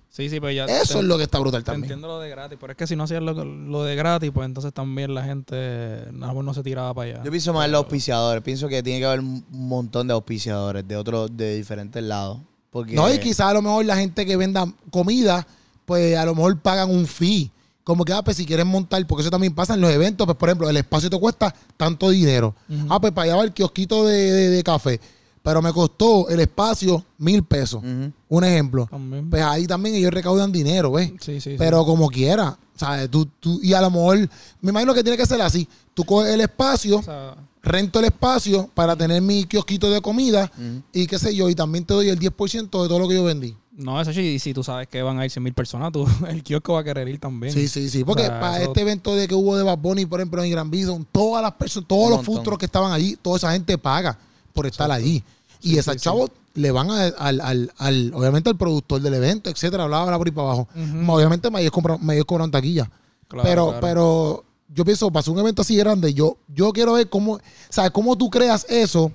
[0.09, 0.65] Sí, sí, pues ya.
[0.65, 1.83] Eso te- es lo que está brutal también.
[1.83, 4.45] entiendo lo de gratis, pero es que si no hacían lo, lo de gratis, pues
[4.45, 7.23] entonces también la gente no, no se tiraba para allá.
[7.23, 8.41] Yo pienso más en los auspiciadores.
[8.41, 12.39] Pienso que tiene que haber un montón de auspiciadores de otros, de diferentes lados.
[12.71, 15.45] Porque No, y quizás a lo mejor la gente que venda comida,
[15.85, 17.51] pues a lo mejor pagan un fee.
[17.85, 20.35] Como que, ah, pues si quieren montar, porque eso también pasa en los eventos, pues
[20.37, 22.53] por ejemplo, el espacio te cuesta tanto dinero.
[22.89, 24.99] Ah, pues para allá va el kiosquito de, de- de café.
[25.43, 27.81] Pero me costó el espacio mil pesos.
[28.27, 28.87] Un ejemplo.
[28.89, 29.29] También.
[29.29, 31.11] Pues ahí también ellos recaudan dinero, ¿ves?
[31.21, 31.55] Sí, sí, sí.
[31.59, 32.57] Pero como quiera.
[32.75, 33.09] ¿sabes?
[33.09, 34.17] Tú, tú, y a lo mejor,
[34.59, 35.65] me imagino que tiene que ser así.
[35.93, 40.51] Tú coges el espacio, O sea, rento el espacio para tener mi kiosquito de comida
[40.91, 43.23] y qué sé yo, y también te doy el 10% de todo lo que yo
[43.23, 43.55] vendí.
[43.77, 46.05] No, eso sí, y si tú sabes que van a ir 100 mil personas, tú,
[46.29, 47.53] el kiosco va a querer ir también.
[47.53, 48.03] Sí, sí, sí.
[48.03, 50.43] Porque O sea, para eso- este evento de que hubo de Bad Bunny, por ejemplo,
[50.43, 53.51] en Gran Bison, todas las personas, todos Un los trucks que estaban allí, toda esa
[53.51, 54.17] gente paga
[54.53, 55.23] por estar allí.
[55.61, 56.03] Y Sí, esos sí, sí.
[56.03, 60.17] chavos le van a- al, al, al- obviamente al productor del evento, etcétera, bla, bla,
[60.17, 60.67] por ahí para abajo.
[60.75, 61.11] Ujú.
[61.11, 62.89] Obviamente me cobran taquilla.
[63.27, 63.81] Claro, pero, claro.
[63.81, 67.91] pero yo pienso, para hacer un evento así grande, yo, yo quiero ver cómo, ¿sabes?
[67.91, 69.11] Cómo tú creas eso.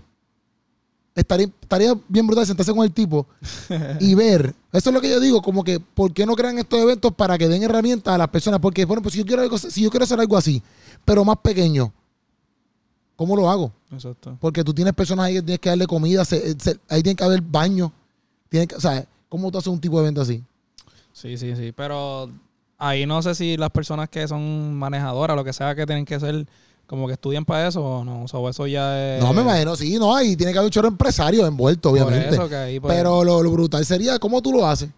[1.21, 3.27] Estaría, estaría bien brutal sentarse con el tipo
[4.01, 4.55] y ver.
[4.73, 7.37] Eso es lo que yo digo, como que, ¿por qué no crean estos eventos para
[7.37, 8.61] que den herramientas a las personas?
[8.61, 10.63] Porque, por ejemplo, si yo quiero, algo- si yo quiero hacer algo así,
[11.05, 11.93] pero más pequeño,
[13.17, 13.73] ¿cómo lo hago?
[13.93, 14.37] Exacto.
[14.41, 17.25] Porque tú tienes personas ahí que tienes que darle comida, se- se- ahí tiene que
[17.25, 17.93] haber baño.
[18.49, 20.43] Tiene que, o sea, ¿cómo tú haces un tipo de evento así?
[21.13, 21.73] Sí, sí, sí.
[21.73, 22.31] Pero
[22.79, 26.19] ahí no sé si las personas que son manejadoras, lo que sea que tienen que
[26.19, 26.47] ser,
[26.91, 28.25] como que estudian para eso o no.
[28.25, 29.23] O sea, eso ya es.
[29.23, 32.03] No, me imagino, sí, no, ahí tiene que haber un chorro de empresarios envueltos, por
[32.03, 32.35] obviamente.
[32.35, 34.91] eso ahí, pues, Pero lo, lo brutal sería cómo tú lo haces.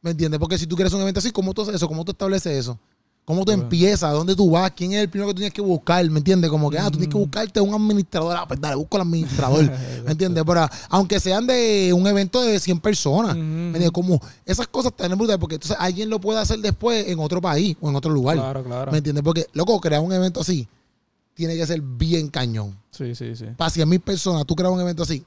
[0.00, 0.40] ¿Me entiendes?
[0.40, 1.86] Porque si tú quieres un evento así, ¿cómo tú haces eso?
[1.86, 2.78] ¿Cómo tú estableces eso?
[3.26, 4.10] ¿Cómo tú empiezas?
[4.10, 4.70] ¿Dónde tú vas?
[4.70, 6.08] ¿Quién es el primero que tú tienes que buscar?
[6.08, 6.50] ¿Me entiendes?
[6.50, 8.34] Como que, ah, tú tienes que buscarte un administrador.
[8.38, 9.70] Ah, pues dale, busco al administrador.
[10.06, 10.44] ¿Me entiendes?
[10.46, 13.34] Pero aunque sean de un evento de 100 personas.
[13.34, 13.44] Ujú.
[13.44, 13.90] ¿Me entiendes?
[13.90, 17.76] Como esas cosas también brutales porque entonces alguien lo puede hacer después en otro país
[17.82, 18.36] o en otro lugar.
[18.36, 18.92] Claro, claro.
[18.92, 19.22] ¿Me entiendes?
[19.22, 20.66] Porque, loco, crear un evento así
[21.34, 22.76] tiene que ser bien cañón.
[22.90, 23.46] Sí, sí, sí.
[23.56, 25.24] Para 100 mil personas, tú creas un evento así,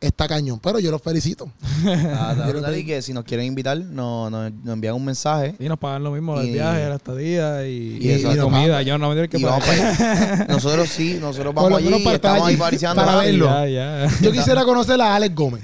[0.00, 0.60] está cañón.
[0.60, 1.50] Pero yo los felicito.
[1.86, 5.54] Ah, Yo y que si nos quieren invitar, nos, nos, nos envían un mensaje.
[5.58, 8.82] Y nos pagan lo mismo, el viaje, la estadía y, y y eso, la comida.
[8.82, 10.48] Yo no me tengo que pagar.
[10.48, 13.46] Nosotros sí, nosotros vamos allí, estamos ahí para verlo.
[13.46, 14.08] Ya, ya.
[14.20, 15.62] Yo quisiera conocer a Alex Gómez.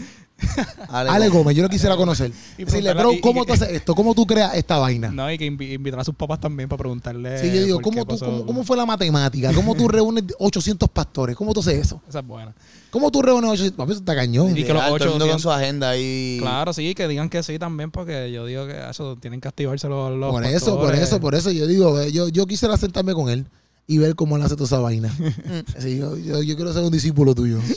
[0.89, 2.31] Ale, Gómez, yo lo quisiera conocer.
[2.59, 3.95] Y Decirle, preguntarle- bro, y- y ¿cómo que- tú haces esto?
[3.95, 5.11] ¿Cómo tú creas esta vaina?
[5.11, 7.39] No, y que invi- invitar a sus papás también para preguntarle.
[7.39, 9.53] Sí, yo digo, ¿cómo, tú, cómo, cómo fue la matemática?
[9.53, 11.37] ¿Cómo tú reúnes 800 pastores?
[11.37, 12.01] ¿Cómo tú haces eso?
[12.09, 12.55] Esa es buena.
[12.91, 13.77] ¿Cómo tú reúnes 800?
[13.77, 14.51] Papi, eso está cañón.
[14.51, 16.39] Y que los Literal, todo el mundo 800 con su agenda ahí.
[16.41, 19.89] Claro, sí, que digan que sí también, porque yo digo que eso tienen que activarse
[19.89, 23.15] los, los Por eso, por eso, por eso yo digo, eh, yo, yo quisiera sentarme
[23.15, 23.47] con él
[23.87, 25.13] y ver cómo él hace toda esa vaina.
[25.19, 25.81] Mm.
[25.81, 27.59] Sí, yo, yo, yo quiero ser un discípulo tuyo.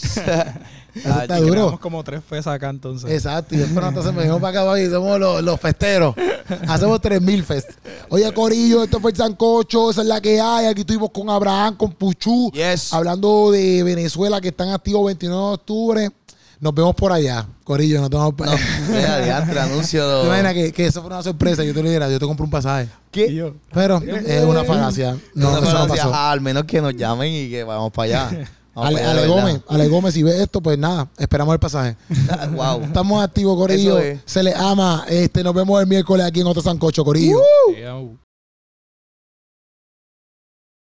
[1.03, 1.59] Ah, está chico, duro.
[1.61, 3.11] Tenemos como tres fesas acá entonces.
[3.11, 6.15] Exacto, y después nosotros me venimos para acá somos los, los festeros.
[6.69, 7.69] Hacemos 3000 fest.
[8.07, 10.67] Oye, Corillo, esto fue el Sancocho, esa es la que hay.
[10.67, 12.93] Aquí estuvimos con Abraham, con Puchú, Yes.
[12.93, 16.11] hablando de Venezuela que están activos 29 de octubre.
[16.59, 18.01] Nos vemos por allá, Corillo.
[18.01, 18.45] Nos tomamos No,
[18.93, 20.21] mira, diantre, anuncio.
[20.21, 21.63] ¿Te imaginas que, que eso fue una sorpresa?
[21.63, 22.89] Yo te lo diera, yo te compro un pasaje.
[23.11, 23.53] ¿Qué?
[23.73, 25.17] Pero es una falacia.
[25.33, 26.13] No, No, eso no pasó.
[26.13, 28.47] ah, al menos que nos llamen y que vamos para allá.
[28.75, 31.53] Vamos Ale, para allá, Ale de Gómez, Ale Gómez, si ves esto, pues nada, esperamos
[31.53, 31.95] el pasaje.
[32.51, 32.81] wow.
[32.83, 33.97] Estamos activos, Corillo.
[33.99, 34.19] Es.
[34.25, 35.05] Se les ama.
[35.07, 37.39] Este, nos vemos el miércoles aquí en otro Sancocho, Corillo.
[37.73, 37.95] Yeah.